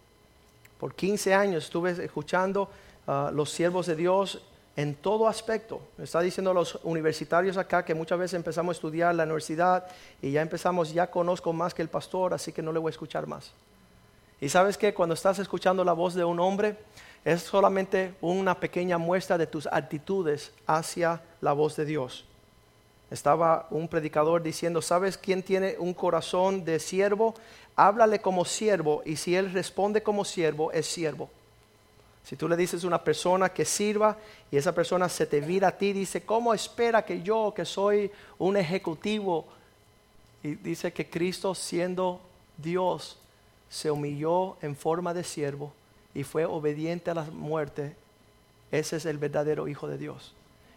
Por 0.81 0.93
15 0.93 1.33
años 1.35 1.67
estuve 1.67 1.93
escuchando 2.05 2.69
a 3.07 3.31
los 3.33 3.53
siervos 3.53 3.87
de 3.87 3.95
Dios 3.95 4.43
en 4.79 4.95
todo 4.95 5.27
aspecto. 5.27 5.81
Me 5.97 6.05
está 6.05 6.21
diciendo 6.21 6.55
los 6.55 6.79
universitarios 6.85 7.57
acá 7.57 7.85
que 7.85 7.97
muchas 7.97 8.17
veces 8.17 8.35
empezamos 8.35 8.77
a 8.77 8.77
estudiar 8.77 9.13
la 9.13 9.25
universidad 9.25 9.89
y 10.23 10.31
ya 10.31 10.41
empezamos, 10.41 10.95
ya 10.95 11.11
conozco 11.11 11.53
más 11.53 11.75
que 11.75 11.83
el 11.83 11.89
pastor, 11.89 12.33
así 12.33 12.53
que 12.53 12.63
no 12.63 12.73
le 12.73 12.79
voy 12.79 12.91
a 12.91 12.93
escuchar 12.93 13.27
más. 13.27 13.51
Y 14.41 14.49
sabes 14.49 14.79
que 14.79 14.95
cuando 14.95 15.17
estás 15.17 15.41
escuchando 15.41 15.83
la 15.83 15.95
voz 15.95 16.15
de 16.15 16.23
un 16.23 16.39
hombre, 16.39 16.77
es 17.25 17.43
solamente 17.43 18.15
una 18.21 18.61
pequeña 18.61 18.99
muestra 18.99 19.37
de 19.37 19.49
tus 19.49 19.67
actitudes 19.67 20.53
hacia 20.65 21.23
la 21.41 21.55
voz 21.55 21.75
de 21.75 21.85
Dios. 21.85 22.25
Estaba 23.11 23.67
un 23.71 23.89
predicador 23.89 24.45
diciendo, 24.45 24.81
¿sabes 24.81 25.19
quién 25.19 25.43
tiene 25.43 25.75
un 25.81 25.93
corazón 25.93 26.65
de 26.65 26.79
siervo? 26.79 27.35
Háblale 27.75 28.21
como 28.21 28.45
siervo 28.45 29.03
y 29.05 29.17
si 29.17 29.35
él 29.35 29.53
responde 29.53 30.05
como 30.05 30.25
siervo, 30.25 30.71
es 30.71 30.87
siervo. 30.87 31.31
Si 32.29 32.37
tú 32.37 32.47
le 32.47 32.59
dices 32.59 32.85
a 32.85 32.87
una 32.87 33.03
persona 33.03 33.49
que 33.49 33.65
sirva 33.65 34.19
y 34.51 34.59
esa 34.59 34.75
persona 34.75 35.09
se 35.09 35.25
te 35.25 35.41
vira 35.41 35.69
a 35.69 35.79
ti 35.79 35.95
dice, 35.95 36.27
¿cómo 36.27 36.53
espera 36.53 37.03
que 37.03 37.23
yo, 37.23 37.55
que 37.57 37.65
soy 37.65 38.11
un 38.39 38.59
ejecutivo? 38.59 39.47
Y 40.43 40.57
dice 40.57 40.93
que 40.93 41.09
Cristo 41.09 41.55
siendo 41.55 42.21
Dios 42.59 43.17
se 43.71 43.91
humilló 43.91 44.59
en 44.61 44.77
forma 44.77 45.15
de 45.15 45.25
siervo 45.25 45.73
y 46.13 46.23
fue 46.23 46.45
obediente 46.45 47.11
a 47.11 47.15
la 47.15 47.23
muerte, 47.23 47.97
ese 48.71 48.97
es 48.97 49.07
el 49.07 49.17
verdadero 49.17 49.67
Hijo 49.67 49.89
de 49.89 49.97
Dios. 49.97 50.35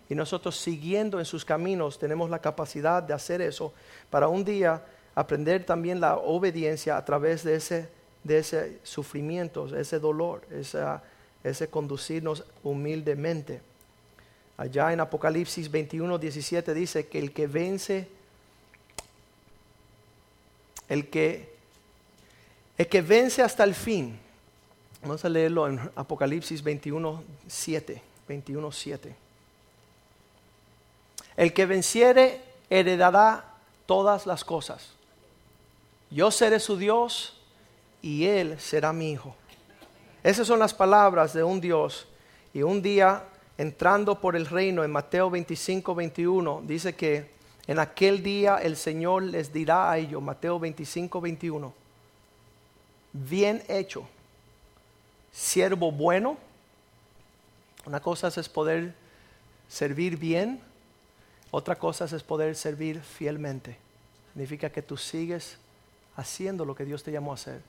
Y 0.08 0.16
nosotros 0.16 0.56
siguiendo 0.56 1.20
en 1.20 1.26
sus 1.26 1.44
caminos 1.44 2.00
tenemos 2.00 2.30
la 2.30 2.40
capacidad 2.40 3.04
de 3.04 3.14
hacer 3.14 3.42
eso 3.42 3.74
para 4.10 4.30
un 4.30 4.46
día 4.46 4.86
aprender 5.16 5.66
también 5.66 6.00
la 6.00 6.16
obediencia 6.16 6.96
a 6.96 7.04
través 7.04 7.44
de 7.44 7.56
ese, 7.56 7.90
de 8.24 8.38
ese 8.38 8.80
sufrimiento, 8.84 9.68
ese 9.76 10.00
dolor, 10.00 10.44
ese 11.44 11.70
conducirnos 11.70 12.44
humildemente. 12.64 13.62
Allá 14.58 14.94
en 14.94 15.00
Apocalipsis 15.00 15.70
21, 15.72 16.18
17 16.18 16.74
dice 16.74 17.08
que 17.08 17.20
el 17.20 17.32
que 17.32 17.48
vence, 17.48 18.08
el 20.88 21.10
que, 21.10 21.54
el 22.78 22.88
que 22.88 23.02
vence 23.02 23.42
hasta 23.42 23.64
el 23.64 23.74
fin, 23.74 24.20
Vamos 25.02 25.26
a 25.26 25.30
leerlo 25.30 25.68
en 25.68 25.80
Apocalipsis 25.96 26.62
21, 26.62 27.24
7. 27.48 28.02
21, 28.28 28.72
7. 28.72 29.16
El 31.38 31.54
que 31.54 31.66
venciere 31.66 32.42
heredará 32.70 33.46
todas 33.88 34.28
las 34.28 34.46
cosas. 34.46 34.90
Yo 36.12 36.30
seré 36.30 36.60
su 36.60 36.78
Dios 36.78 37.36
y 38.02 38.26
él 38.26 38.60
será 38.60 38.94
mi 38.94 39.12
hijo. 39.12 39.36
Esas 40.24 40.48
son 40.48 40.60
las 40.60 40.74
palabras 40.74 41.34
de 41.34 41.44
un 41.44 41.60
Dios. 41.60 42.08
Y 42.54 42.62
un 42.62 42.82
día, 42.82 43.24
entrando 43.58 44.20
por 44.20 44.36
el 44.36 44.46
reino 44.46 44.84
en 44.84 44.92
Mateo 44.92 45.30
25, 45.30 45.96
21, 45.96 46.64
dice 46.66 46.96
que 46.96 47.32
en 47.68 47.80
aquel 47.80 48.22
día 48.22 48.58
el 48.58 48.76
Señor 48.76 49.24
les 49.24 49.54
dirá 49.54 49.92
a 49.92 49.98
ellos, 49.98 50.22
Mateo 50.22 50.60
25, 50.60 51.22
21, 51.22 51.74
bien 53.14 53.64
hecho 53.68 54.08
siervo 55.32 55.92
bueno. 55.92 56.38
Una 57.86 58.00
cosa 58.00 58.28
es 58.28 58.50
poder 58.50 58.94
servir 59.68 60.18
bien, 60.18 60.62
otra 61.50 61.76
cosa 61.76 62.06
es 62.06 62.24
poder 62.24 62.56
servir 62.56 63.02
fielmente. 63.02 63.78
Significa 64.34 64.70
que 64.70 64.82
tú 64.82 64.98
sigues 64.98 65.58
haciendo 66.16 66.64
lo 66.66 66.76
que 66.76 66.86
Dios 66.86 67.04
te 67.04 67.12
llamó 67.12 67.32
a 67.32 67.36
hacer. 67.36 67.62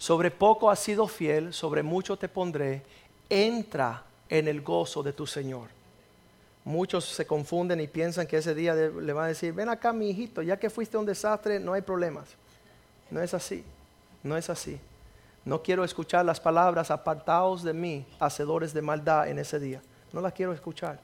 Sobre 0.00 0.30
poco 0.30 0.70
has 0.70 0.78
sido 0.78 1.06
fiel, 1.06 1.52
sobre 1.52 1.82
mucho 1.82 2.16
te 2.16 2.26
pondré. 2.26 2.82
Entra 3.28 4.02
en 4.30 4.48
el 4.48 4.62
gozo 4.62 5.02
de 5.02 5.12
tu 5.12 5.26
Señor. 5.26 5.68
Muchos 6.64 7.04
se 7.04 7.26
confunden 7.26 7.80
y 7.80 7.86
piensan 7.86 8.26
que 8.26 8.38
ese 8.38 8.54
día 8.54 8.74
le 8.74 9.12
van 9.12 9.26
a 9.26 9.28
decir, 9.28 9.52
ven 9.52 9.68
acá 9.68 9.92
mi 9.92 10.08
hijito, 10.08 10.40
ya 10.40 10.58
que 10.58 10.70
fuiste 10.70 10.96
un 10.96 11.04
desastre, 11.04 11.60
no 11.60 11.74
hay 11.74 11.82
problemas. 11.82 12.30
No 13.10 13.20
es 13.20 13.34
así, 13.34 13.62
no 14.22 14.38
es 14.38 14.48
así. 14.48 14.80
No 15.44 15.62
quiero 15.62 15.84
escuchar 15.84 16.24
las 16.24 16.40
palabras 16.40 16.90
apartaos 16.90 17.62
de 17.62 17.74
mí, 17.74 18.06
hacedores 18.20 18.72
de 18.72 18.80
maldad 18.80 19.28
en 19.28 19.38
ese 19.38 19.60
día. 19.60 19.82
No 20.14 20.22
las 20.22 20.32
quiero 20.32 20.54
escuchar. 20.54 20.98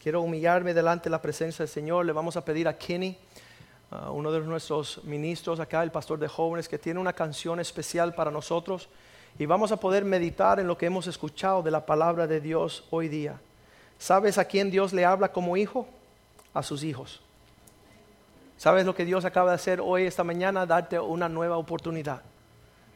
Quiero 0.00 0.22
humillarme 0.22 0.74
delante 0.74 1.04
de 1.04 1.10
la 1.10 1.20
presencia 1.20 1.64
del 1.64 1.74
Señor. 1.74 2.06
Le 2.06 2.12
vamos 2.12 2.36
a 2.36 2.44
pedir 2.44 2.68
a 2.68 2.78
Kenny, 2.78 3.18
uh, 3.90 4.10
uno 4.10 4.32
de 4.32 4.40
nuestros 4.40 5.02
ministros 5.04 5.60
acá, 5.60 5.82
el 5.82 5.90
pastor 5.90 6.18
de 6.18 6.28
jóvenes, 6.28 6.68
que 6.68 6.78
tiene 6.78 7.00
una 7.00 7.12
canción 7.12 7.60
especial 7.60 8.14
para 8.14 8.30
nosotros. 8.30 8.88
Y 9.38 9.46
vamos 9.46 9.72
a 9.72 9.76
poder 9.78 10.04
meditar 10.04 10.58
en 10.60 10.66
lo 10.66 10.76
que 10.76 10.86
hemos 10.86 11.06
escuchado 11.06 11.62
de 11.62 11.70
la 11.70 11.84
palabra 11.86 12.26
de 12.26 12.40
Dios 12.40 12.84
hoy 12.90 13.08
día. 13.08 13.40
¿Sabes 13.98 14.38
a 14.38 14.44
quién 14.44 14.70
Dios 14.70 14.92
le 14.92 15.04
habla 15.04 15.32
como 15.32 15.56
hijo? 15.56 15.86
A 16.54 16.62
sus 16.62 16.82
hijos. 16.82 17.20
¿Sabes 18.56 18.84
lo 18.84 18.94
que 18.94 19.04
Dios 19.04 19.24
acaba 19.24 19.50
de 19.50 19.54
hacer 19.54 19.80
hoy, 19.80 20.04
esta 20.04 20.24
mañana? 20.24 20.66
Darte 20.66 20.98
una 20.98 21.28
nueva 21.28 21.56
oportunidad 21.56 22.22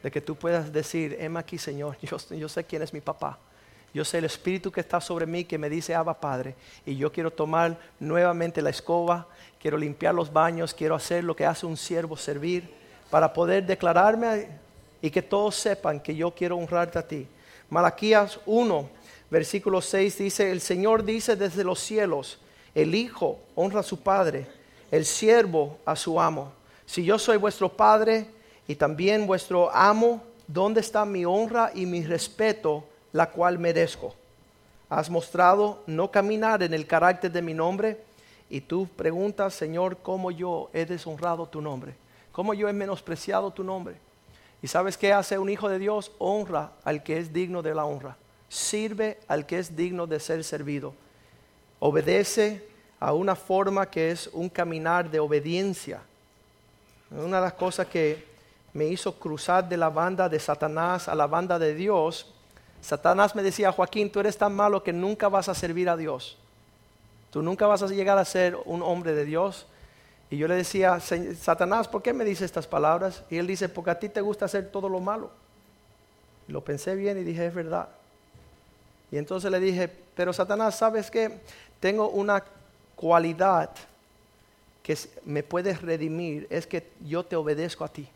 de 0.01 0.11
que 0.11 0.19
tú 0.19 0.35
puedas 0.35 0.73
decir, 0.73 1.15
heme 1.19 1.39
aquí 1.39 1.57
Señor, 1.57 1.97
yo 2.01 2.49
sé 2.49 2.63
quién 2.65 2.81
es 2.81 2.93
mi 2.93 2.99
papá. 2.99 3.39
Yo 3.93 4.03
sé 4.03 4.17
el 4.17 4.25
espíritu 4.25 4.71
que 4.71 4.81
está 4.81 4.99
sobre 4.99 5.27
mí 5.27 5.45
que 5.45 5.59
me 5.59 5.69
dice, 5.69 5.93
Abba 5.93 6.19
Padre, 6.19 6.55
y 6.83 6.95
yo 6.95 7.11
quiero 7.11 7.29
tomar 7.29 7.77
nuevamente 7.99 8.61
la 8.61 8.71
escoba, 8.71 9.27
quiero 9.61 9.77
limpiar 9.77 10.15
los 10.15 10.33
baños, 10.33 10.73
quiero 10.73 10.95
hacer 10.95 11.23
lo 11.23 11.35
que 11.35 11.45
hace 11.45 11.67
un 11.67 11.77
siervo, 11.77 12.17
servir, 12.17 12.73
para 13.11 13.31
poder 13.31 13.65
declararme 13.65 14.47
y 14.99 15.11
que 15.11 15.21
todos 15.21 15.55
sepan 15.55 15.99
que 15.99 16.15
yo 16.15 16.31
quiero 16.31 16.57
honrarte 16.57 16.97
a 16.97 17.07
ti. 17.07 17.27
Malaquías 17.69 18.39
1, 18.47 18.89
versículo 19.29 19.79
6 19.79 20.17
dice, 20.17 20.51
el 20.51 20.61
Señor 20.61 21.03
dice 21.03 21.35
desde 21.35 21.63
los 21.63 21.79
cielos, 21.79 22.39
el 22.73 22.95
Hijo 22.95 23.39
honra 23.53 23.81
a 23.81 23.83
su 23.83 24.01
Padre, 24.01 24.47
el 24.89 25.05
siervo 25.05 25.77
a 25.85 25.95
su 25.95 26.19
amo. 26.19 26.51
Si 26.87 27.03
yo 27.03 27.19
soy 27.19 27.37
vuestro 27.37 27.69
Padre 27.69 28.27
y 28.67 28.75
también 28.75 29.27
vuestro 29.27 29.69
amo, 29.71 30.23
¿dónde 30.47 30.81
está 30.81 31.05
mi 31.05 31.25
honra 31.25 31.71
y 31.75 31.85
mi 31.85 32.03
respeto, 32.03 32.85
la 33.13 33.29
cual 33.29 33.57
merezco? 33.57 34.13
Has 34.89 35.09
mostrado 35.09 35.81
no 35.87 36.11
caminar 36.11 36.61
en 36.61 36.73
el 36.73 36.85
carácter 36.85 37.31
de 37.31 37.41
mi 37.41 37.53
nombre 37.53 37.97
y 38.49 38.61
tú 38.61 38.87
preguntas, 38.95 39.53
Señor, 39.53 39.97
¿cómo 39.97 40.29
yo 40.29 40.69
he 40.73 40.85
deshonrado 40.85 41.47
tu 41.47 41.61
nombre? 41.61 41.95
¿Cómo 42.31 42.53
yo 42.53 42.67
he 42.67 42.73
menospreciado 42.73 43.49
tu 43.51 43.63
nombre? 43.63 43.95
¿Y 44.61 44.67
sabes 44.67 44.97
qué 44.97 45.13
hace 45.13 45.37
un 45.37 45.49
hijo 45.49 45.69
de 45.69 45.79
Dios? 45.79 46.11
Honra 46.19 46.71
al 46.83 47.03
que 47.03 47.17
es 47.17 47.33
digno 47.33 47.61
de 47.61 47.73
la 47.73 47.85
honra. 47.85 48.17
Sirve 48.49 49.19
al 49.27 49.45
que 49.45 49.59
es 49.59 49.75
digno 49.75 50.05
de 50.07 50.19
ser 50.19 50.43
servido. 50.43 50.93
Obedece 51.79 52.65
a 52.99 53.13
una 53.13 53.35
forma 53.35 53.89
que 53.89 54.11
es 54.11 54.29
un 54.31 54.49
caminar 54.49 55.09
de 55.09 55.19
obediencia. 55.19 56.01
Una 57.11 57.37
de 57.37 57.43
las 57.43 57.53
cosas 57.53 57.87
que 57.87 58.25
me 58.73 58.85
hizo 58.85 59.13
cruzar 59.13 59.67
de 59.67 59.77
la 59.77 59.89
banda 59.89 60.29
de 60.29 60.39
Satanás 60.39 61.07
a 61.07 61.15
la 61.15 61.27
banda 61.27 61.59
de 61.59 61.75
Dios, 61.75 62.33
Satanás 62.83 63.33
me 63.35 63.41
decía, 63.43 63.71
Joaquín, 63.71 64.11
tú 64.11 64.19
eres 64.19 64.37
tan 64.37 64.53
malo 64.53 64.83
que 64.83 64.91
nunca 64.93 65.29
vas 65.29 65.47
a 65.49 65.55
servir 65.55 65.89
a 65.89 65.95
Dios. 65.97 66.37
Tú 67.31 67.41
nunca 67.41 67.65
vas 67.65 67.81
a 67.81 67.87
llegar 67.87 68.17
a 68.17 68.25
ser 68.25 68.57
un 68.65 68.83
hombre 68.83 69.13
de 69.13 69.25
Dios. 69.25 69.65
Y 70.29 70.37
yo 70.37 70.47
le 70.47 70.55
decía, 70.55 70.99
"Se- 70.99 71.35
Satanás, 71.35 71.87
¿por 71.87 72.01
qué 72.01 72.11
me 72.13 72.25
dice 72.25 72.43
estas 72.45 72.67
palabras? 72.67 73.23
Y 73.29 73.37
él 73.37 73.47
dice, 73.47 73.69
porque 73.69 73.91
a 73.91 73.99
ti 73.99 74.09
te 74.09 74.21
gusta 74.21 74.45
hacer 74.45 74.69
todo 74.71 74.89
lo 74.89 74.99
malo. 74.99 75.31
Lo 76.47 76.61
pensé 76.61 76.95
bien 76.95 77.17
y 77.17 77.23
dije, 77.23 77.45
es 77.47 77.53
verdad. 77.55 77.87
Y 79.11 79.17
entonces 79.17 79.49
le 79.49 79.59
dije, 79.59 79.89
pero 80.15 80.33
Satanás, 80.33 80.75
¿sabes 80.77 81.09
qué? 81.09 81.39
Tengo 81.79 82.09
una 82.09 82.43
cualidad 82.95 83.69
que 84.81 84.97
me 85.23 85.43
puedes 85.43 85.81
redimir, 85.81 86.47
es 86.49 86.67
que 86.67 86.91
yo 87.05 87.23
te 87.23 87.35
obedezco 87.37 87.85
a 87.85 87.87
ti. 87.87 88.07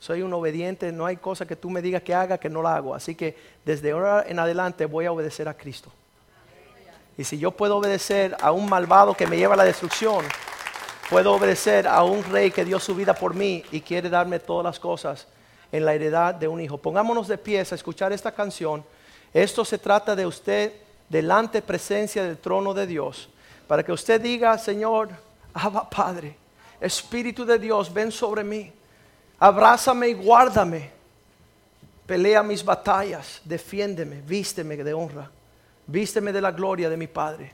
Soy 0.00 0.22
un 0.22 0.32
obediente, 0.32 0.90
no 0.92 1.04
hay 1.04 1.18
cosa 1.18 1.46
que 1.46 1.56
tú 1.56 1.68
me 1.70 1.82
digas 1.82 2.02
que 2.02 2.14
haga 2.14 2.38
que 2.38 2.48
no 2.48 2.62
la 2.62 2.74
hago. 2.74 2.94
Así 2.94 3.14
que 3.14 3.36
desde 3.64 3.92
ahora 3.92 4.24
en 4.26 4.38
adelante 4.38 4.86
voy 4.86 5.04
a 5.04 5.12
obedecer 5.12 5.46
a 5.46 5.54
Cristo. 5.54 5.92
Y 7.18 7.24
si 7.24 7.38
yo 7.38 7.50
puedo 7.50 7.76
obedecer 7.76 8.34
a 8.40 8.50
un 8.50 8.66
malvado 8.66 9.12
que 9.12 9.26
me 9.26 9.36
lleva 9.36 9.52
a 9.52 9.58
la 9.58 9.64
destrucción, 9.64 10.24
puedo 11.10 11.34
obedecer 11.34 11.86
a 11.86 12.02
un 12.02 12.24
rey 12.24 12.50
que 12.50 12.64
dio 12.64 12.80
su 12.80 12.94
vida 12.94 13.12
por 13.12 13.34
mí 13.34 13.62
y 13.70 13.82
quiere 13.82 14.08
darme 14.08 14.40
todas 14.40 14.64
las 14.64 14.80
cosas 14.80 15.26
en 15.70 15.84
la 15.84 15.92
heredad 15.92 16.34
de 16.34 16.48
un 16.48 16.62
hijo. 16.62 16.78
Pongámonos 16.78 17.28
de 17.28 17.36
pies 17.36 17.70
a 17.70 17.74
escuchar 17.74 18.10
esta 18.12 18.32
canción. 18.32 18.82
Esto 19.34 19.66
se 19.66 19.76
trata 19.76 20.16
de 20.16 20.24
usted 20.24 20.72
delante 21.10 21.60
presencia 21.60 22.24
del 22.24 22.38
trono 22.38 22.72
de 22.72 22.86
Dios, 22.86 23.28
para 23.66 23.82
que 23.82 23.92
usted 23.92 24.20
diga, 24.20 24.56
Señor, 24.56 25.10
Abba 25.52 25.90
Padre, 25.90 26.36
Espíritu 26.80 27.44
de 27.44 27.58
Dios, 27.58 27.92
ven 27.92 28.10
sobre 28.10 28.42
mí, 28.42 28.72
abrázame 29.40 30.10
y 30.10 30.14
guárdame, 30.14 30.90
pelea 32.06 32.42
mis 32.42 32.62
batallas, 32.62 33.40
defiéndeme, 33.44 34.20
vísteme 34.20 34.76
de 34.76 34.92
honra, 34.92 35.30
vísteme 35.86 36.30
de 36.30 36.42
la 36.42 36.52
gloria 36.52 36.90
de 36.90 36.96
mi 36.96 37.06
Padre. 37.06 37.52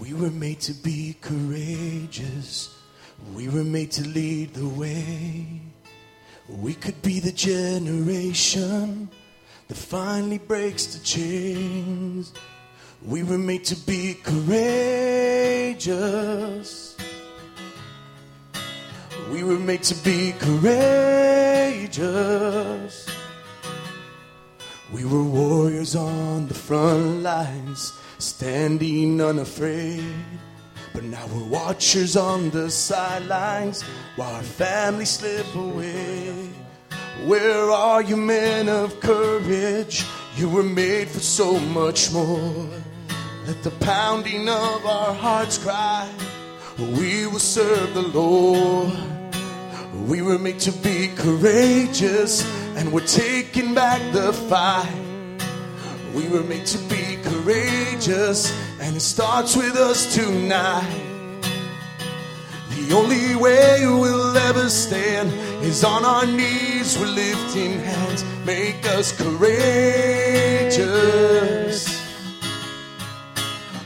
We 0.00 0.12
were 0.12 0.30
made 0.30 0.60
to 0.60 0.74
be 0.74 1.16
courageous. 1.22 2.68
We 3.34 3.48
were 3.48 3.64
made 3.64 3.90
to 3.92 4.02
lead 4.02 4.52
the 4.52 4.68
way. 4.68 5.46
We 6.46 6.74
could 6.74 7.00
be 7.00 7.20
the 7.20 7.32
generation 7.32 9.08
that 9.68 9.76
finally 9.76 10.38
breaks 10.38 10.86
the 10.86 11.04
chains. 11.04 12.32
We 13.04 13.22
were 13.22 13.38
made 13.38 13.64
to 13.66 13.76
be 13.76 14.14
courageous. 14.14 15.76
We 19.30 19.42
were 19.42 19.58
made 19.58 19.82
to 19.84 19.94
be 20.04 20.32
courageous. 20.38 21.94
We 24.92 25.04
were 25.04 25.22
warriors 25.22 25.96
on 25.96 26.46
the 26.46 26.54
front 26.54 27.22
lines, 27.22 27.92
standing 28.18 29.20
unafraid. 29.20 30.04
But 30.92 31.04
now 31.04 31.26
we're 31.26 31.48
watchers 31.48 32.16
on 32.16 32.50
the 32.50 32.70
sidelines 32.70 33.82
while 34.14 34.34
our 34.34 34.42
families 34.42 35.10
slip 35.10 35.52
away. 35.56 36.48
Where 37.26 37.70
are 37.70 38.02
you, 38.02 38.18
men 38.18 38.68
of 38.68 39.00
courage? 39.00 40.04
You 40.36 40.50
were 40.50 40.62
made 40.62 41.08
for 41.08 41.20
so 41.20 41.58
much 41.58 42.12
more. 42.12 42.68
Let 43.46 43.62
the 43.62 43.70
pounding 43.80 44.46
of 44.46 44.84
our 44.84 45.14
hearts 45.14 45.56
cry. 45.56 46.06
We 46.78 47.26
will 47.26 47.38
serve 47.38 47.94
the 47.94 48.02
Lord. 48.02 48.92
We 50.06 50.20
were 50.20 50.38
made 50.38 50.58
to 50.60 50.72
be 50.72 51.08
courageous, 51.16 52.44
and 52.76 52.92
we're 52.92 53.06
taking 53.06 53.74
back 53.74 54.02
the 54.12 54.34
fight. 54.34 54.92
We 56.14 56.28
were 56.28 56.42
made 56.42 56.66
to 56.66 56.78
be 56.88 57.16
courageous, 57.22 58.52
and 58.80 58.96
it 58.96 59.00
starts 59.00 59.56
with 59.56 59.76
us 59.76 60.14
tonight. 60.14 61.00
The 62.68 62.94
only 62.94 63.34
way 63.36 63.80
we'll 63.86 64.36
ever 64.36 64.68
stand 64.68 65.32
is 65.64 65.84
on 65.84 66.04
our 66.04 66.26
knees, 66.26 66.73
we're 66.92 67.06
lifting 67.06 67.80
hands. 67.80 68.24
Make 68.44 68.86
us 68.86 69.10
courageous. 69.12 70.76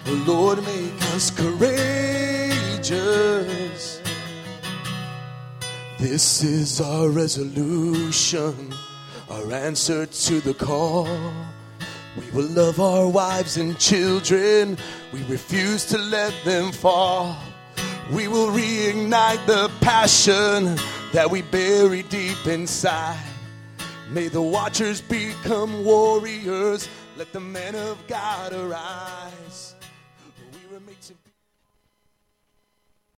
Oh 0.07 0.25
Lord, 0.27 0.65
make 0.65 1.01
us 1.15 1.31
courageous. 1.31 2.59
This 5.99 6.43
is 6.43 6.81
our 6.81 7.09
resolution, 7.09 8.75
our 9.31 9.53
answer 9.53 10.05
to 10.07 10.41
the 10.41 10.55
call. 10.55 11.07
We 12.17 12.29
will 12.33 12.49
love 12.49 12.81
our 12.81 13.07
wives 13.07 13.57
and 13.59 13.79
children. 13.79 14.77
We 15.13 15.23
refuse 15.25 15.85
to 15.87 15.99
let 15.99 16.35
them 16.45 16.73
fall. 16.73 17.37
We 18.11 18.27
will 18.27 18.49
reignite 18.49 19.47
the 19.47 19.71
passion 19.81 20.77
that 21.13 21.31
we 21.31 21.43
bury 21.43 22.03
deep 22.05 22.47
inside. 22.47 23.19
May 24.11 24.29
the 24.29 24.43
watchers 24.43 25.01
become 25.01 25.85
warriors. 25.85 26.89
Let 27.17 27.33
the 27.33 27.41
men 27.41 27.75
of 27.75 27.99
God 28.07 28.53
arise. 28.53 29.68